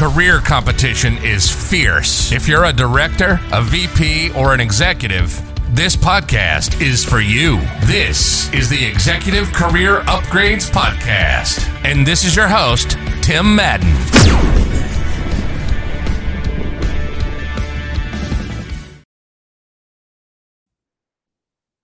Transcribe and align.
career 0.00 0.38
competition 0.40 1.18
is 1.18 1.50
fierce. 1.50 2.32
If 2.32 2.48
you're 2.48 2.64
a 2.64 2.72
director, 2.72 3.38
a 3.52 3.60
VP, 3.60 4.30
or 4.30 4.54
an 4.54 4.58
executive, 4.60 5.28
this 5.74 5.94
podcast 5.94 6.80
is 6.80 7.04
for 7.04 7.20
you. 7.20 7.58
This 7.82 8.50
is 8.54 8.70
the 8.70 8.82
Executive 8.82 9.52
Career 9.52 10.00
Upgrades 10.04 10.70
Podcast. 10.70 11.68
And 11.84 12.06
this 12.06 12.24
is 12.24 12.34
your 12.34 12.48
host, 12.48 12.96
Tim 13.20 13.54
Madden. 13.54 13.90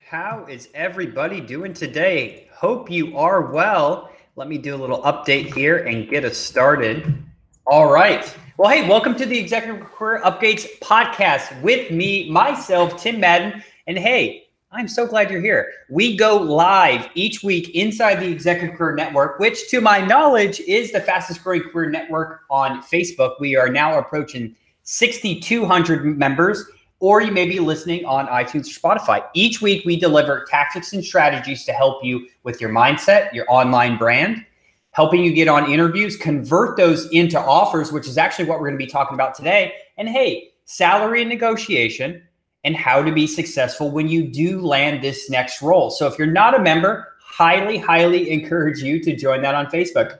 How 0.01 0.47
is 0.49 0.71
everybody 0.73 1.43
doing 1.43 1.75
today? 1.75 2.49
Hope 2.55 2.91
you 2.91 3.19
are 3.19 3.53
well. 3.53 4.11
Let 4.37 4.49
me 4.49 4.57
do 4.57 4.75
a 4.75 4.79
little 4.79 5.03
update 5.03 5.53
here 5.53 5.85
and 5.85 6.09
get 6.09 6.25
us 6.25 6.39
started. 6.39 7.27
All 7.69 7.91
right. 7.91 8.33
Well, 8.59 8.71
hey, 8.71 8.89
welcome 8.89 9.17
to 9.17 9.27
the 9.27 9.37
Executive 9.37 9.85
Career 9.91 10.21
Upgrades 10.23 10.79
podcast 10.79 11.61
with 11.63 11.91
me, 11.91 12.31
myself, 12.31 13.03
Tim 13.03 13.19
Madden. 13.19 13.61
And 13.89 13.99
hey, 13.99 14.45
I'm 14.71 14.87
so 14.87 15.05
glad 15.05 15.33
you're 15.33 15.41
here. 15.41 15.73
We 15.91 16.17
go 16.17 16.37
live 16.37 17.09
each 17.17 17.43
week 17.43 17.71
inside 17.71 18.21
the 18.21 18.31
Executive 18.31 18.77
Career 18.77 18.95
Network, 18.95 19.41
which, 19.41 19.69
to 19.71 19.81
my 19.81 19.99
knowledge, 19.99 20.61
is 20.61 20.93
the 20.93 21.01
fastest 21.01 21.43
growing 21.43 21.63
career 21.63 21.91
network 21.91 22.43
on 22.51 22.83
Facebook. 22.83 23.41
We 23.41 23.57
are 23.57 23.69
now 23.69 23.99
approaching 23.99 24.55
6,200 24.85 26.17
members, 26.17 26.65
or 27.01 27.21
you 27.21 27.33
may 27.33 27.49
be 27.49 27.59
listening 27.59 28.05
on 28.05 28.29
iTunes 28.29 28.69
or 28.69 28.79
Spotify. 28.79 29.27
Each 29.35 29.61
week, 29.61 29.85
we 29.85 29.99
deliver 29.99 30.47
tactics 30.49 30.93
and 30.93 31.05
strategies 31.05 31.65
to 31.65 31.73
help 31.73 32.05
you 32.05 32.29
with 32.45 32.61
your 32.61 32.71
mindset, 32.71 33.33
your 33.33 33.45
online 33.49 33.99
brand 33.99 34.46
helping 34.97 35.23
you 35.23 35.31
get 35.31 35.47
on 35.47 35.71
interviews, 35.71 36.17
convert 36.17 36.75
those 36.79 37.05
into 37.11 37.39
offers, 37.39 37.93
which 37.93 38.09
is 38.09 38.17
actually 38.17 38.47
what 38.47 38.59
we're 38.59 38.67
going 38.67 38.79
to 38.81 38.83
be 38.83 38.91
talking 38.91 39.13
about 39.13 39.35
today. 39.35 39.75
And 39.99 40.09
hey, 40.09 40.53
salary 40.65 41.21
and 41.21 41.29
negotiation 41.29 42.23
and 42.65 42.75
how 42.75 43.03
to 43.03 43.13
be 43.13 43.27
successful 43.27 43.91
when 43.91 44.09
you 44.09 44.27
do 44.27 44.59
land 44.59 45.05
this 45.05 45.29
next 45.29 45.61
role. 45.61 45.91
So 45.91 46.07
if 46.07 46.17
you're 46.17 46.27
not 46.27 46.59
a 46.59 46.63
member, 46.63 47.13
highly, 47.21 47.77
highly 47.77 48.31
encourage 48.33 48.79
you 48.79 49.05
to 49.05 49.15
join 49.15 49.43
that 49.43 49.55
on 49.55 49.67
Facebook. 49.67 50.19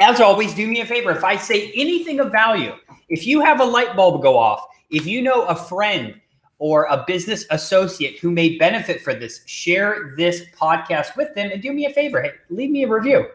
As 0.00 0.20
always, 0.20 0.54
do 0.54 0.66
me 0.66 0.80
a 0.80 0.84
favor. 0.84 1.12
If 1.12 1.22
I 1.22 1.36
say 1.36 1.70
anything 1.76 2.18
of 2.18 2.32
value, 2.32 2.72
if 3.08 3.28
you 3.28 3.40
have 3.42 3.60
a 3.60 3.64
light 3.64 3.94
bulb 3.94 4.22
go 4.22 4.36
off, 4.36 4.60
if 4.90 5.06
you 5.06 5.22
know 5.22 5.44
a 5.44 5.54
friend 5.54 6.20
or 6.58 6.86
a 6.90 7.04
business 7.06 7.46
associate 7.50 8.18
who 8.18 8.32
may 8.32 8.58
benefit 8.58 9.02
for 9.02 9.14
this, 9.14 9.46
share 9.46 10.14
this 10.16 10.46
podcast 10.60 11.16
with 11.16 11.32
them 11.36 11.52
and 11.52 11.62
do 11.62 11.72
me 11.72 11.86
a 11.86 11.90
favor. 11.90 12.20
Hey, 12.20 12.32
leave 12.50 12.72
me 12.72 12.82
a 12.82 12.88
review. 12.88 13.28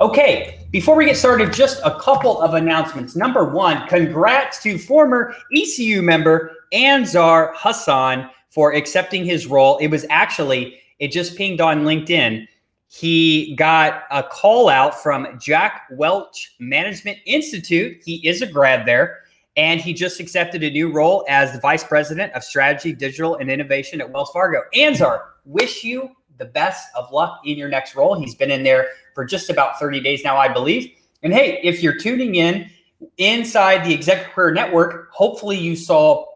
Okay, 0.00 0.58
before 0.72 0.96
we 0.96 1.04
get 1.04 1.16
started, 1.16 1.52
just 1.52 1.80
a 1.84 1.96
couple 2.00 2.40
of 2.40 2.54
announcements. 2.54 3.14
Number 3.14 3.44
one, 3.44 3.86
congrats 3.86 4.60
to 4.62 4.78
former 4.78 5.34
ECU 5.54 6.02
member 6.02 6.56
Anzar 6.72 7.52
Hassan 7.54 8.28
for 8.48 8.72
accepting 8.72 9.24
his 9.24 9.46
role. 9.46 9.78
It 9.78 9.88
was 9.88 10.04
actually, 10.10 10.80
it 10.98 11.12
just 11.12 11.36
pinged 11.36 11.60
on 11.60 11.84
LinkedIn. 11.84 12.48
He 12.88 13.54
got 13.54 14.02
a 14.10 14.22
call 14.22 14.68
out 14.68 15.00
from 15.00 15.38
Jack 15.38 15.82
Welch 15.92 16.56
Management 16.58 17.18
Institute. 17.24 18.02
He 18.04 18.26
is 18.26 18.42
a 18.42 18.46
grad 18.46 18.86
there, 18.86 19.20
and 19.56 19.80
he 19.80 19.94
just 19.94 20.20
accepted 20.20 20.64
a 20.64 20.70
new 20.70 20.90
role 20.90 21.24
as 21.28 21.52
the 21.52 21.60
Vice 21.60 21.84
President 21.84 22.32
of 22.32 22.42
Strategy, 22.42 22.92
Digital, 22.92 23.36
and 23.36 23.50
Innovation 23.50 24.00
at 24.00 24.10
Wells 24.10 24.30
Fargo. 24.32 24.62
Anzar, 24.74 25.22
wish 25.44 25.84
you 25.84 26.10
the 26.38 26.44
best 26.44 26.88
of 26.96 27.12
luck 27.12 27.40
in 27.44 27.56
your 27.56 27.68
next 27.68 27.94
role. 27.94 28.18
He's 28.18 28.34
been 28.34 28.50
in 28.50 28.62
there 28.64 28.88
for 29.14 29.24
just 29.24 29.50
about 29.50 29.78
30 29.78 30.00
days 30.00 30.24
now, 30.24 30.36
I 30.36 30.48
believe. 30.48 30.90
And 31.22 31.32
hey, 31.32 31.60
if 31.62 31.82
you're 31.82 31.96
tuning 31.96 32.34
in 32.34 32.70
inside 33.18 33.84
the 33.84 33.94
Executive 33.94 34.32
Career 34.32 34.52
Network, 34.52 35.10
hopefully 35.10 35.58
you 35.58 35.76
saw 35.76 36.26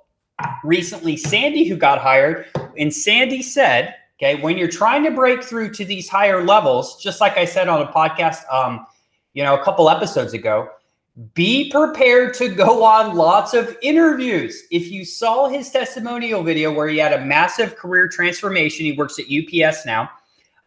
recently 0.65 1.17
Sandy 1.17 1.65
who 1.65 1.77
got 1.77 1.99
hired. 1.99 2.47
And 2.79 2.93
Sandy 2.93 3.43
said, 3.43 3.95
okay, 4.19 4.41
when 4.41 4.57
you're 4.59 4.69
trying 4.69 5.05
to 5.05 5.11
break 5.11 5.43
through 5.43 5.71
to 5.75 5.85
these 5.85 6.09
higher 6.09 6.45
levels, 6.45 7.03
just 7.03 7.21
like 7.21 7.37
I 7.37 7.45
said 7.45 7.69
on 7.69 7.83
a 7.83 7.87
podcast, 7.87 8.51
um, 8.53 8.87
you 9.33 9.43
know, 9.43 9.55
a 9.55 9.63
couple 9.63 9.89
episodes 9.91 10.33
ago, 10.33 10.69
be 11.35 11.71
prepared 11.71 12.35
to 12.35 12.49
go 12.49 12.85
on 12.85 13.17
lots 13.17 13.55
of 13.55 13.77
interviews. 13.83 14.65
If 14.71 14.91
you 14.91 15.05
saw 15.05 15.49
his 15.49 15.71
testimonial 15.71 16.43
video 16.43 16.73
where 16.73 16.89
he 16.89 16.99
had 16.99 17.15
a 17.15 17.25
massive 17.25 17.77
career 17.77 18.07
transformation, 18.09 18.85
he 18.85 18.93
works 18.93 19.19
at 19.19 19.25
UPS 19.25 19.87
now. 19.87 20.11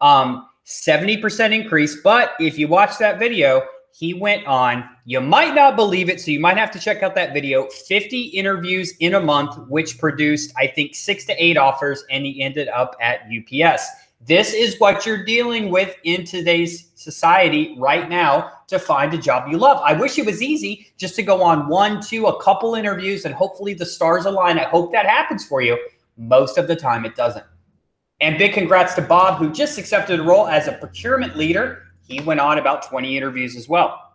Um, 0.02 0.49
70% 0.70 1.52
increase. 1.52 2.00
But 2.02 2.34
if 2.40 2.60
you 2.60 2.68
watch 2.68 3.00
that 3.00 3.18
video, 3.18 3.64
he 3.92 4.14
went 4.14 4.46
on, 4.46 4.88
you 5.04 5.20
might 5.20 5.56
not 5.56 5.76
believe 5.76 6.10
it. 6.10 6.22
So 6.22 6.30
you 6.30 6.40
might 6.40 6.58
have 6.58 6.70
to 6.72 6.80
check 6.80 7.02
out 7.02 7.16
that 7.16 7.34
video 7.34 7.68
50 7.68 8.22
interviews 8.26 8.94
in 9.00 9.16
a 9.16 9.20
month, 9.20 9.58
which 9.68 9.98
produced, 9.98 10.54
I 10.58 10.68
think, 10.68 10.94
six 10.94 11.26
to 11.26 11.44
eight 11.44 11.58
offers, 11.58 12.04
and 12.12 12.24
he 12.24 12.44
ended 12.44 12.68
up 12.70 12.96
at 13.02 13.22
UPS. 13.24 13.84
This 14.22 14.54
is 14.54 14.80
what 14.80 15.08
you're 15.08 15.26
dealing 15.26 15.72
with 15.72 15.96
in 16.04 16.24
today's 16.24 16.92
society 16.94 17.76
right 17.80 18.08
now 18.08 18.52
to 18.68 18.78
find 18.78 19.12
a 19.14 19.18
job 19.18 19.50
you 19.50 19.58
love. 19.58 19.82
I 19.84 19.94
wish 19.94 20.20
it 20.20 20.26
was 20.26 20.44
easy 20.44 20.92
just 20.98 21.16
to 21.16 21.24
go 21.24 21.42
on 21.42 21.68
one, 21.68 22.00
two, 22.00 22.28
a 22.28 22.44
couple 22.44 22.76
interviews, 22.76 23.26
and 23.26 23.34
hopefully 23.34 23.74
the 23.74 23.86
stars 23.88 24.26
align. 24.26 24.60
I 24.60 24.66
hope 24.66 24.92
that 24.92 25.08
happens 25.08 25.48
for 25.48 25.62
you. 25.62 25.80
Most 26.18 26.60
of 26.60 26.68
the 26.68 26.76
time, 26.76 27.06
it 27.06 27.16
doesn't. 27.16 27.46
And 28.22 28.38
big 28.38 28.54
congrats 28.54 28.96
to 28.96 29.02
Bob, 29.02 29.38
who 29.38 29.52
just 29.52 29.78
accepted 29.78 30.20
a 30.20 30.24
role 30.24 30.48
as 30.48 30.68
a 30.68 30.74
procurement 30.74 31.38
leader. 31.38 31.84
He 32.08 32.20
went 32.22 32.40
on 32.40 32.58
about 32.58 32.84
20 32.84 33.16
interviews 33.16 33.56
as 33.56 33.70
well. 33.70 34.14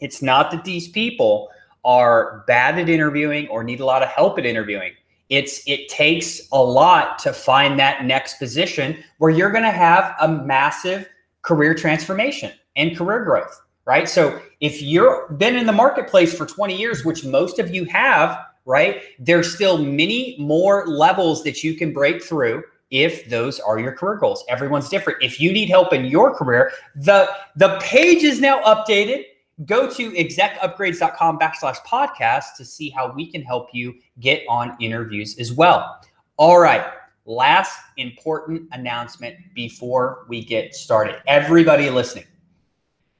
It's 0.00 0.20
not 0.20 0.50
that 0.50 0.64
these 0.64 0.88
people 0.88 1.48
are 1.84 2.44
bad 2.46 2.78
at 2.78 2.88
interviewing 2.88 3.48
or 3.48 3.64
need 3.64 3.80
a 3.80 3.84
lot 3.84 4.02
of 4.02 4.08
help 4.08 4.38
at 4.38 4.44
interviewing. 4.44 4.92
It's 5.30 5.62
it 5.66 5.88
takes 5.88 6.48
a 6.52 6.62
lot 6.62 7.18
to 7.20 7.32
find 7.32 7.78
that 7.78 8.04
next 8.04 8.38
position 8.38 9.02
where 9.18 9.30
you're 9.30 9.50
going 9.50 9.64
to 9.64 9.70
have 9.70 10.14
a 10.20 10.28
massive 10.28 11.08
career 11.42 11.74
transformation 11.74 12.52
and 12.76 12.96
career 12.96 13.24
growth, 13.24 13.60
right? 13.84 14.08
So 14.08 14.40
if 14.60 14.82
you've 14.82 15.38
been 15.38 15.56
in 15.56 15.66
the 15.66 15.72
marketplace 15.72 16.36
for 16.36 16.46
20 16.46 16.76
years, 16.76 17.04
which 17.04 17.24
most 17.24 17.58
of 17.58 17.72
you 17.72 17.84
have, 17.86 18.38
right? 18.66 19.02
There's 19.18 19.54
still 19.54 19.78
many 19.78 20.36
more 20.38 20.86
levels 20.86 21.44
that 21.44 21.62
you 21.62 21.74
can 21.74 21.92
break 21.92 22.22
through 22.22 22.64
if 22.90 23.28
those 23.28 23.60
are 23.60 23.78
your 23.78 23.92
career 23.92 24.16
goals. 24.16 24.44
Everyone's 24.48 24.88
different. 24.88 25.22
If 25.22 25.40
you 25.40 25.52
need 25.52 25.68
help 25.68 25.92
in 25.92 26.04
your 26.06 26.34
career, 26.34 26.72
the 26.94 27.28
the 27.56 27.78
page 27.80 28.22
is 28.22 28.40
now 28.40 28.60
updated. 28.62 29.24
Go 29.66 29.90
to 29.90 30.10
execupgrades.com 30.12 31.38
backslash 31.38 31.76
podcast 31.86 32.56
to 32.56 32.64
see 32.64 32.88
how 32.88 33.12
we 33.12 33.30
can 33.30 33.42
help 33.42 33.68
you 33.72 33.94
get 34.18 34.42
on 34.48 34.76
interviews 34.80 35.38
as 35.38 35.52
well. 35.52 36.00
All 36.36 36.58
right. 36.58 36.84
Last 37.26 37.78
important 37.98 38.68
announcement 38.72 39.36
before 39.54 40.24
we 40.28 40.42
get 40.42 40.74
started. 40.74 41.16
Everybody 41.26 41.90
listening, 41.90 42.24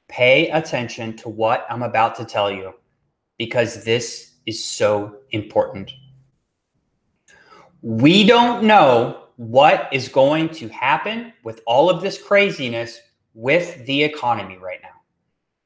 pay 0.08 0.48
attention 0.48 1.16
to 1.18 1.28
what 1.28 1.66
I'm 1.68 1.82
about 1.82 2.14
to 2.16 2.24
tell 2.24 2.50
you 2.50 2.72
because 3.36 3.84
this 3.84 4.32
is 4.46 4.64
so 4.64 5.18
important. 5.30 5.92
We 7.82 8.26
don't 8.26 8.64
know 8.64 9.28
what 9.40 9.88
is 9.90 10.06
going 10.06 10.50
to 10.50 10.68
happen 10.68 11.32
with 11.44 11.62
all 11.66 11.88
of 11.88 12.02
this 12.02 12.22
craziness 12.22 13.00
with 13.32 13.86
the 13.86 14.02
economy 14.02 14.58
right 14.58 14.80
now. 14.82 15.00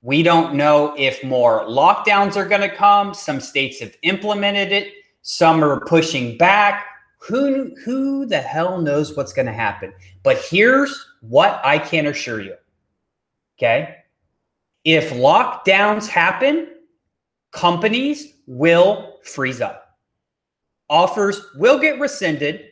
We 0.01 0.23
don't 0.23 0.55
know 0.55 0.95
if 0.97 1.25
more 1.25 1.65
lockdowns 1.65 2.37
are 2.37 2.47
going 2.47 2.61
to 2.61 2.73
come. 2.73 3.13
Some 3.15 3.41
states 3.41 3.81
have 3.81 3.97
implemented 4.03 4.71
it, 4.71 4.93
some 5.23 5.65
are 5.65 5.81
pushing 5.87 6.39
back. 6.39 6.87
Who, 7.19 7.75
who 7.85 8.27
the 8.27 8.41
hell 8.41 8.81
knows 8.81 9.17
what's 9.17 9.33
going 9.33 9.47
to 9.47 9.53
happen? 9.53 9.93
But 10.23 10.39
here's 10.39 11.05
what 11.21 11.61
I 11.65 11.81
can 11.81 12.07
assure 12.07 12.41
you. 12.41 12.55
Okay. 13.59 13.97
If 14.85 15.11
lockdowns 15.11 16.07
happen, 16.07 16.69
companies 17.51 18.35
will 18.47 19.19
freeze 19.25 19.61
up. 19.61 19.97
Offers 20.89 21.45
will 21.57 21.81
get 21.81 21.99
rescinded 21.99 22.67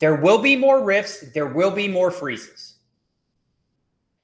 there 0.00 0.16
will 0.16 0.38
be 0.38 0.56
more 0.56 0.82
rifts, 0.82 1.20
there 1.32 1.46
will 1.46 1.70
be 1.70 1.86
more 1.86 2.10
freezes. 2.10 2.74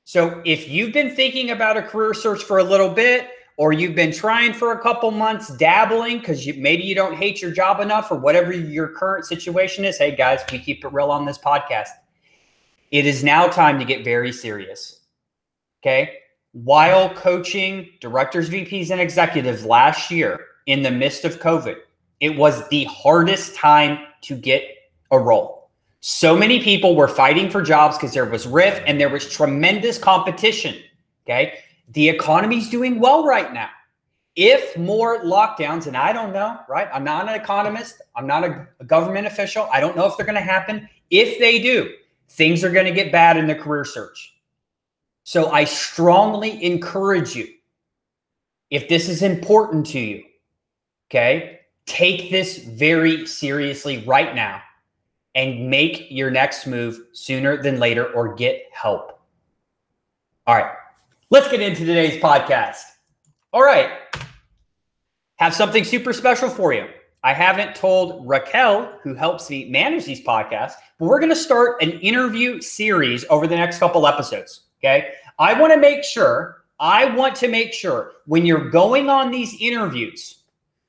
So 0.05 0.41
if 0.45 0.69
you've 0.69 0.93
been 0.93 1.15
thinking 1.15 1.51
about 1.51 1.77
a 1.77 1.83
career 1.83 2.15
search 2.15 2.43
for 2.43 2.59
a 2.59 2.65
little 2.65 2.89
bit, 2.89 3.29
or 3.59 3.73
you've 3.73 3.95
been 3.95 4.13
trying 4.13 4.53
for 4.53 4.73
a 4.73 4.81
couple 4.81 5.11
months, 5.11 5.49
dabbling 5.57 6.19
because 6.19 6.47
maybe 6.57 6.83
you 6.83 6.95
don't 6.95 7.17
hate 7.17 7.41
your 7.41 7.51
job 7.51 7.81
enough 7.81 8.11
or 8.11 8.17
whatever 8.17 8.53
your 8.53 8.89
current 8.89 9.25
situation 9.25 9.85
is. 9.85 9.97
Hey, 9.99 10.15
guys, 10.15 10.41
we 10.53 10.59
keep 10.59 10.85
it 10.85 10.93
real 10.93 11.11
on 11.11 11.25
this 11.25 11.39
podcast. 11.39 11.89
It 12.91 13.07
is 13.07 13.25
now 13.25 13.49
time 13.49 13.79
to 13.79 13.85
get 13.85 14.05
very 14.05 14.33
serious. 14.33 15.01
Okay. 15.83 16.19
While 16.53 17.15
coaching 17.15 17.89
directors, 18.01 18.49
VPs, 18.49 18.91
and 18.91 19.01
executives 19.01 19.65
last 19.65 20.11
year 20.11 20.41
in 20.67 20.83
the 20.83 20.91
midst 20.91 21.25
of 21.25 21.41
COVID, 21.41 21.77
it 22.21 22.37
was 22.37 22.67
the 22.69 22.85
hardest 22.85 23.55
time 23.55 23.99
to 24.23 24.37
get 24.37 24.63
a 25.11 25.19
role. 25.19 25.56
So 26.09 26.37
many 26.37 26.63
people 26.63 26.95
were 26.95 27.09
fighting 27.09 27.51
for 27.51 27.61
jobs 27.61 27.97
because 27.97 28.15
there 28.15 28.27
was 28.27 28.47
RIF 28.47 28.81
and 28.87 29.01
there 29.01 29.09
was 29.09 29.29
tremendous 29.29 29.99
competition. 29.99 30.77
Okay. 31.25 31.59
The 31.89 32.09
economy's 32.09 32.71
doing 32.71 33.01
well 33.01 33.25
right 33.25 33.53
now. 33.53 33.71
If 34.37 34.79
more 34.79 35.25
lockdowns, 35.25 35.89
and 35.89 35.97
I 35.97 36.13
don't 36.13 36.33
know, 36.33 36.61
right? 36.69 36.89
I'm 36.95 37.03
not 37.03 37.29
an 37.29 37.35
economist, 37.35 38.03
I'm 38.15 38.25
not 38.25 38.45
a, 38.45 38.69
a 38.79 38.85
government 38.85 39.27
official. 39.27 39.69
I 39.73 39.81
don't 39.81 39.97
know 39.97 40.07
if 40.07 40.17
they're 40.17 40.25
going 40.25 40.37
to 40.37 40.41
happen. 40.41 40.89
If 41.11 41.41
they 41.41 41.61
do, 41.61 41.93
things 42.29 42.63
are 42.63 42.71
going 42.71 42.87
to 42.87 42.93
get 42.93 43.11
bad 43.11 43.37
in 43.37 43.49
the 43.49 43.57
career 43.57 43.85
search. 43.85 44.37
So 45.25 45.51
I 45.51 45.65
strongly 45.65 46.65
encourage 46.65 47.35
you, 47.35 47.49
if 48.71 48.89
this 48.89 49.09
is 49.09 49.23
important 49.23 49.87
to 49.87 49.99
you, 49.99 50.23
okay, 51.11 51.63
take 51.85 52.31
this 52.31 52.59
very 52.59 53.27
seriously 53.27 54.05
right 54.07 54.37
now 54.37 54.63
and 55.37 55.71
make 55.71 56.11
your 56.11 56.31
next 56.31 56.67
move 56.67 56.99
sooner 57.13 57.63
than 57.63 57.79
later 57.79 58.07
or 58.13 58.35
get 58.35 58.65
help. 58.73 59.21
All 60.49 60.57
right, 60.57 60.73
let's 61.31 61.49
get 61.49 61.61
into 61.61 61.85
today's 61.85 62.21
podcast. 62.21 62.81
All 63.53 63.63
right, 63.63 63.91
have 65.37 65.55
something 65.55 65.85
super 65.85 66.13
special 66.13 66.49
for 66.49 66.73
you. 66.73 66.89
I 67.23 67.33
haven't 67.33 67.77
told 67.77 68.27
Raquel, 68.27 68.99
who 69.03 69.15
helps 69.15 69.51
me 69.51 69.69
manage 69.69 70.05
these 70.05 70.25
podcasts, 70.25 70.75
but 70.99 71.07
we're 71.07 71.21
going 71.21 71.31
to 71.31 71.37
start 71.37 71.83
an 71.83 71.91
interview 72.01 72.61
series 72.61 73.25
over 73.31 73.47
the 73.47 73.57
next 73.57 73.79
couple 73.79 74.07
episodes. 74.07 74.63
Okay. 74.81 75.13
I 75.39 75.59
want 75.59 75.73
to 75.73 75.79
make 75.79 76.05
sure, 76.05 76.63
I 76.79 77.07
want 77.17 77.35
to 77.37 77.49
make 77.49 77.73
sure 77.73 78.13
when 78.27 78.47
you're 78.47 78.71
going 78.71 79.11
on 79.11 79.31
these 79.31 79.57
interviews, 79.61 80.39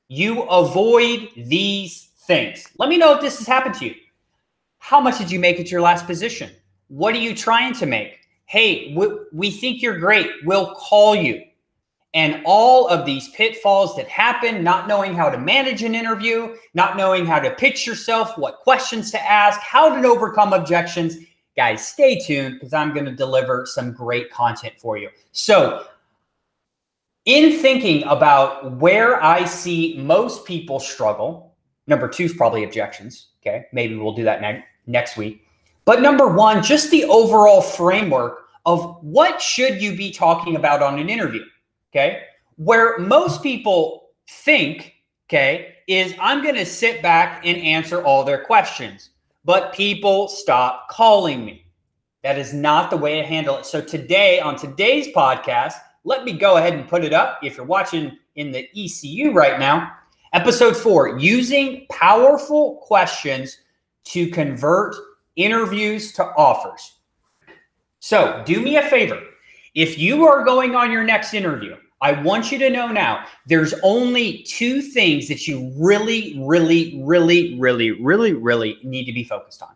you 0.09 0.43
avoid 0.43 1.29
these 1.35 2.09
things. 2.27 2.67
Let 2.77 2.89
me 2.89 2.97
know 2.97 3.15
if 3.15 3.21
this 3.21 3.39
has 3.39 3.47
happened 3.47 3.75
to 3.75 3.85
you. 3.85 3.95
How 4.87 5.01
much 5.01 5.17
did 5.17 5.29
you 5.29 5.37
make 5.37 5.59
at 5.59 5.69
your 5.69 5.81
last 5.81 6.07
position? 6.07 6.49
What 6.87 7.13
are 7.13 7.17
you 7.19 7.35
trying 7.35 7.73
to 7.73 7.85
make? 7.85 8.21
Hey, 8.45 8.93
we, 8.95 9.09
we 9.33 9.51
think 9.51 9.81
you're 9.81 9.99
great. 9.99 10.29
We'll 10.45 10.75
call 10.75 11.13
you. 11.13 11.43
And 12.13 12.41
all 12.45 12.87
of 12.87 13.05
these 13.05 13.27
pitfalls 13.31 13.97
that 13.97 14.07
happen, 14.07 14.63
not 14.63 14.87
knowing 14.87 15.13
how 15.13 15.29
to 15.29 15.37
manage 15.37 15.83
an 15.83 15.93
interview, 15.93 16.55
not 16.73 16.95
knowing 16.95 17.25
how 17.25 17.37
to 17.37 17.51
pitch 17.51 17.85
yourself, 17.85 18.37
what 18.37 18.59
questions 18.59 19.11
to 19.11 19.21
ask, 19.21 19.59
how 19.59 19.93
to 19.93 20.07
overcome 20.07 20.53
objections. 20.53 21.17
Guys, 21.57 21.85
stay 21.85 22.17
tuned 22.17 22.53
because 22.53 22.71
I'm 22.71 22.93
going 22.93 23.07
to 23.07 23.11
deliver 23.11 23.65
some 23.65 23.91
great 23.91 24.31
content 24.31 24.75
for 24.77 24.95
you. 24.95 25.09
So, 25.33 25.85
in 27.25 27.59
thinking 27.59 28.03
about 28.03 28.71
where 28.77 29.21
I 29.21 29.43
see 29.43 29.97
most 29.97 30.45
people 30.45 30.79
struggle, 30.79 31.57
number 31.87 32.07
two 32.07 32.23
is 32.23 32.33
probably 32.33 32.63
objections. 32.63 33.31
Okay. 33.41 33.65
Maybe 33.73 33.97
we'll 33.97 34.13
do 34.13 34.23
that 34.23 34.39
ne- 34.39 34.63
next 34.87 35.17
week. 35.17 35.43
But 35.85 36.01
number 36.01 36.27
one, 36.27 36.63
just 36.63 36.91
the 36.91 37.05
overall 37.05 37.61
framework 37.61 38.47
of 38.65 38.97
what 39.01 39.41
should 39.41 39.81
you 39.81 39.95
be 39.95 40.11
talking 40.11 40.55
about 40.55 40.81
on 40.81 40.99
an 40.99 41.09
interview. 41.09 41.43
Okay. 41.91 42.23
Where 42.57 42.97
most 42.97 43.41
people 43.41 44.09
think, 44.27 44.95
okay, 45.29 45.75
is 45.87 46.13
I'm 46.19 46.43
going 46.43 46.55
to 46.55 46.65
sit 46.65 47.01
back 47.01 47.45
and 47.45 47.57
answer 47.57 48.03
all 48.03 48.23
their 48.23 48.43
questions, 48.43 49.11
but 49.45 49.73
people 49.73 50.27
stop 50.27 50.89
calling 50.89 51.45
me. 51.45 51.65
That 52.23 52.37
is 52.37 52.53
not 52.53 52.89
the 52.89 52.97
way 52.97 53.21
to 53.21 53.25
handle 53.25 53.57
it. 53.57 53.65
So 53.65 53.79
today, 53.79 54.41
on 54.41 54.57
today's 54.57 55.07
podcast, 55.15 55.75
let 56.03 56.25
me 56.25 56.33
go 56.33 56.57
ahead 56.57 56.73
and 56.73 56.87
put 56.87 57.05
it 57.05 57.13
up. 57.13 57.39
If 57.41 57.55
you're 57.55 57.65
watching 57.65 58.17
in 58.35 58.51
the 58.51 58.67
ECU 58.75 59.31
right 59.31 59.59
now, 59.59 59.93
episode 60.33 60.75
four 60.75 61.17
using 61.17 61.85
powerful 61.89 62.83
questions 62.83 63.59
to 64.07 64.29
convert 64.29 64.95
interviews 65.35 66.11
to 66.13 66.23
offers. 66.35 66.93
So 67.99 68.43
do 68.45 68.61
me 68.61 68.77
a 68.77 68.83
favor. 68.83 69.21
If 69.75 69.97
you 69.97 70.25
are 70.25 70.43
going 70.43 70.75
on 70.75 70.91
your 70.91 71.03
next 71.03 71.33
interview, 71.33 71.75
I 71.99 72.21
want 72.21 72.51
you 72.51 72.59
to 72.59 72.69
know 72.69 72.87
now 72.87 73.25
there's 73.47 73.73
only 73.83 74.43
two 74.43 74.81
things 74.81 75.27
that 75.27 75.47
you 75.47 75.73
really, 75.77 76.39
really, 76.39 77.01
really, 77.03 77.57
really, 77.59 77.91
really, 77.91 78.33
really 78.33 78.77
need 78.83 79.05
to 79.05 79.13
be 79.13 79.23
focused 79.23 79.61
on. 79.61 79.73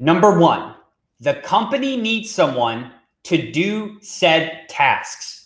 Number 0.00 0.38
one, 0.38 0.74
the 1.20 1.34
company 1.34 1.96
needs 1.96 2.30
someone 2.30 2.90
to 3.24 3.50
do 3.52 3.98
said 4.00 4.68
tasks 4.68 5.44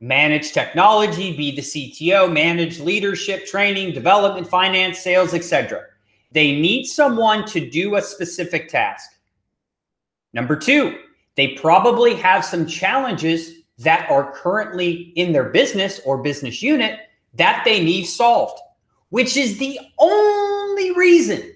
manage 0.00 0.52
technology, 0.52 1.36
be 1.36 1.54
the 1.54 1.62
CTO, 1.62 2.32
manage 2.32 2.80
leadership, 2.80 3.46
training, 3.46 3.92
development, 3.92 4.48
finance, 4.48 4.98
sales, 4.98 5.34
etc. 5.34 5.84
They 6.32 6.58
need 6.60 6.84
someone 6.84 7.44
to 7.46 7.68
do 7.68 7.96
a 7.96 8.02
specific 8.02 8.68
task. 8.68 9.10
Number 10.32 10.56
two, 10.56 10.98
they 11.36 11.54
probably 11.54 12.14
have 12.14 12.44
some 12.44 12.66
challenges 12.66 13.52
that 13.78 14.08
are 14.10 14.32
currently 14.32 15.12
in 15.16 15.32
their 15.32 15.48
business 15.48 16.00
or 16.04 16.22
business 16.22 16.62
unit 16.62 17.00
that 17.34 17.62
they 17.64 17.82
need 17.82 18.04
solved, 18.04 18.60
which 19.08 19.36
is 19.36 19.58
the 19.58 19.78
only 19.98 20.92
reason 20.92 21.52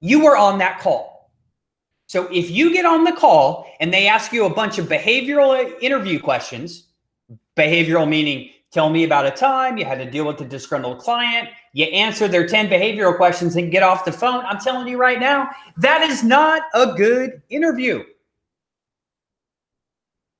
you 0.00 0.24
were 0.24 0.36
on 0.36 0.58
that 0.58 0.80
call. 0.80 1.30
So 2.06 2.26
if 2.32 2.50
you 2.50 2.72
get 2.72 2.86
on 2.86 3.04
the 3.04 3.12
call 3.12 3.66
and 3.80 3.92
they 3.92 4.08
ask 4.08 4.32
you 4.32 4.44
a 4.44 4.50
bunch 4.50 4.78
of 4.78 4.86
behavioral 4.86 5.72
interview 5.80 6.18
questions, 6.18 6.88
behavioral 7.56 8.08
meaning 8.08 8.50
tell 8.70 8.90
me 8.90 9.04
about 9.04 9.26
a 9.26 9.30
time 9.30 9.76
you 9.76 9.84
had 9.84 9.98
to 9.98 10.10
deal 10.10 10.26
with 10.26 10.40
a 10.40 10.44
disgruntled 10.44 10.98
client, 10.98 11.48
you 11.72 11.86
answer 11.86 12.28
their 12.28 12.46
10 12.46 12.68
behavioral 12.68 13.16
questions 13.16 13.56
and 13.56 13.70
get 13.70 13.82
off 13.82 14.04
the 14.04 14.12
phone. 14.12 14.44
I'm 14.44 14.58
telling 14.58 14.88
you 14.88 14.98
right 14.98 15.20
now, 15.20 15.50
that 15.76 16.02
is 16.02 16.22
not 16.22 16.62
a 16.74 16.94
good 16.94 17.42
interview. 17.50 18.04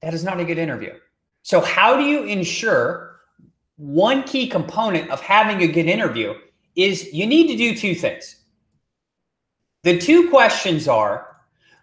That 0.02 0.14
is 0.14 0.24
not 0.24 0.40
a 0.40 0.44
good 0.44 0.58
interview. 0.58 0.94
So, 1.42 1.60
how 1.60 1.96
do 1.96 2.04
you 2.04 2.24
ensure 2.24 3.10
one 3.80 4.22
key 4.24 4.46
component 4.46 5.08
of 5.10 5.22
having 5.22 5.62
a 5.62 5.72
good 5.72 5.86
interview 5.86 6.34
is 6.76 7.12
you 7.14 7.26
need 7.26 7.46
to 7.48 7.56
do 7.56 7.74
two 7.74 7.94
things. 7.94 8.36
The 9.84 9.98
two 9.98 10.28
questions 10.28 10.86
are 10.86 11.38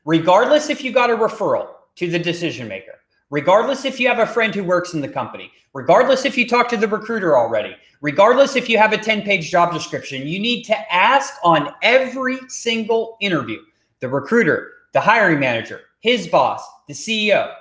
regardless 0.06 0.70
if 0.70 0.84
you 0.84 0.92
got 0.92 1.10
a 1.10 1.16
referral 1.16 1.70
to 1.96 2.08
the 2.08 2.20
decision 2.20 2.68
maker, 2.68 3.00
regardless 3.30 3.86
if 3.86 4.00
you 4.00 4.08
have 4.08 4.20
a 4.20 4.28
friend 4.28 4.54
who 4.54 4.64
works 4.64 4.94
in 4.94 5.02
the 5.02 5.08
company, 5.08 5.52
regardless 5.74 6.26
if 6.26 6.38
you 6.38 6.48
talk 6.48 6.70
to 6.70 6.78
the 6.78 6.88
recruiter 6.88 7.38
already, 7.38 7.76
regardless 8.02 8.56
if 8.56 8.70
you 8.70 8.78
have 8.78 8.94
a 8.94 8.98
10 8.98 9.24
page 9.24 9.50
job 9.50 9.74
description, 9.74 10.28
you 10.28 10.40
need 10.40 10.64
to 10.64 10.94
ask 10.94 11.34
on 11.44 11.74
every 11.82 12.38
single 12.48 13.18
interview 13.22 13.60
the 14.00 14.08
recruiter, 14.08 14.74
the 14.94 15.02
hiring 15.02 15.40
manager, 15.40 15.82
his 16.00 16.28
boss, 16.28 16.64
the 16.88 16.94
CEO. 16.94 17.54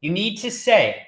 You 0.00 0.10
need 0.10 0.36
to 0.36 0.50
say, 0.50 1.06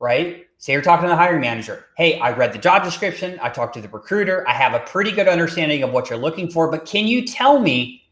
right? 0.00 0.46
Say 0.58 0.72
you're 0.72 0.82
talking 0.82 1.04
to 1.04 1.10
the 1.10 1.16
hiring 1.16 1.40
manager. 1.40 1.86
Hey, 1.96 2.18
I 2.18 2.32
read 2.32 2.52
the 2.52 2.58
job 2.58 2.82
description. 2.82 3.38
I 3.40 3.48
talked 3.48 3.74
to 3.74 3.80
the 3.80 3.88
recruiter. 3.88 4.46
I 4.48 4.54
have 4.54 4.74
a 4.74 4.80
pretty 4.80 5.12
good 5.12 5.28
understanding 5.28 5.82
of 5.82 5.92
what 5.92 6.10
you're 6.10 6.18
looking 6.18 6.50
for, 6.50 6.70
but 6.70 6.84
can 6.84 7.06
you 7.06 7.24
tell 7.24 7.60
me 7.60 8.02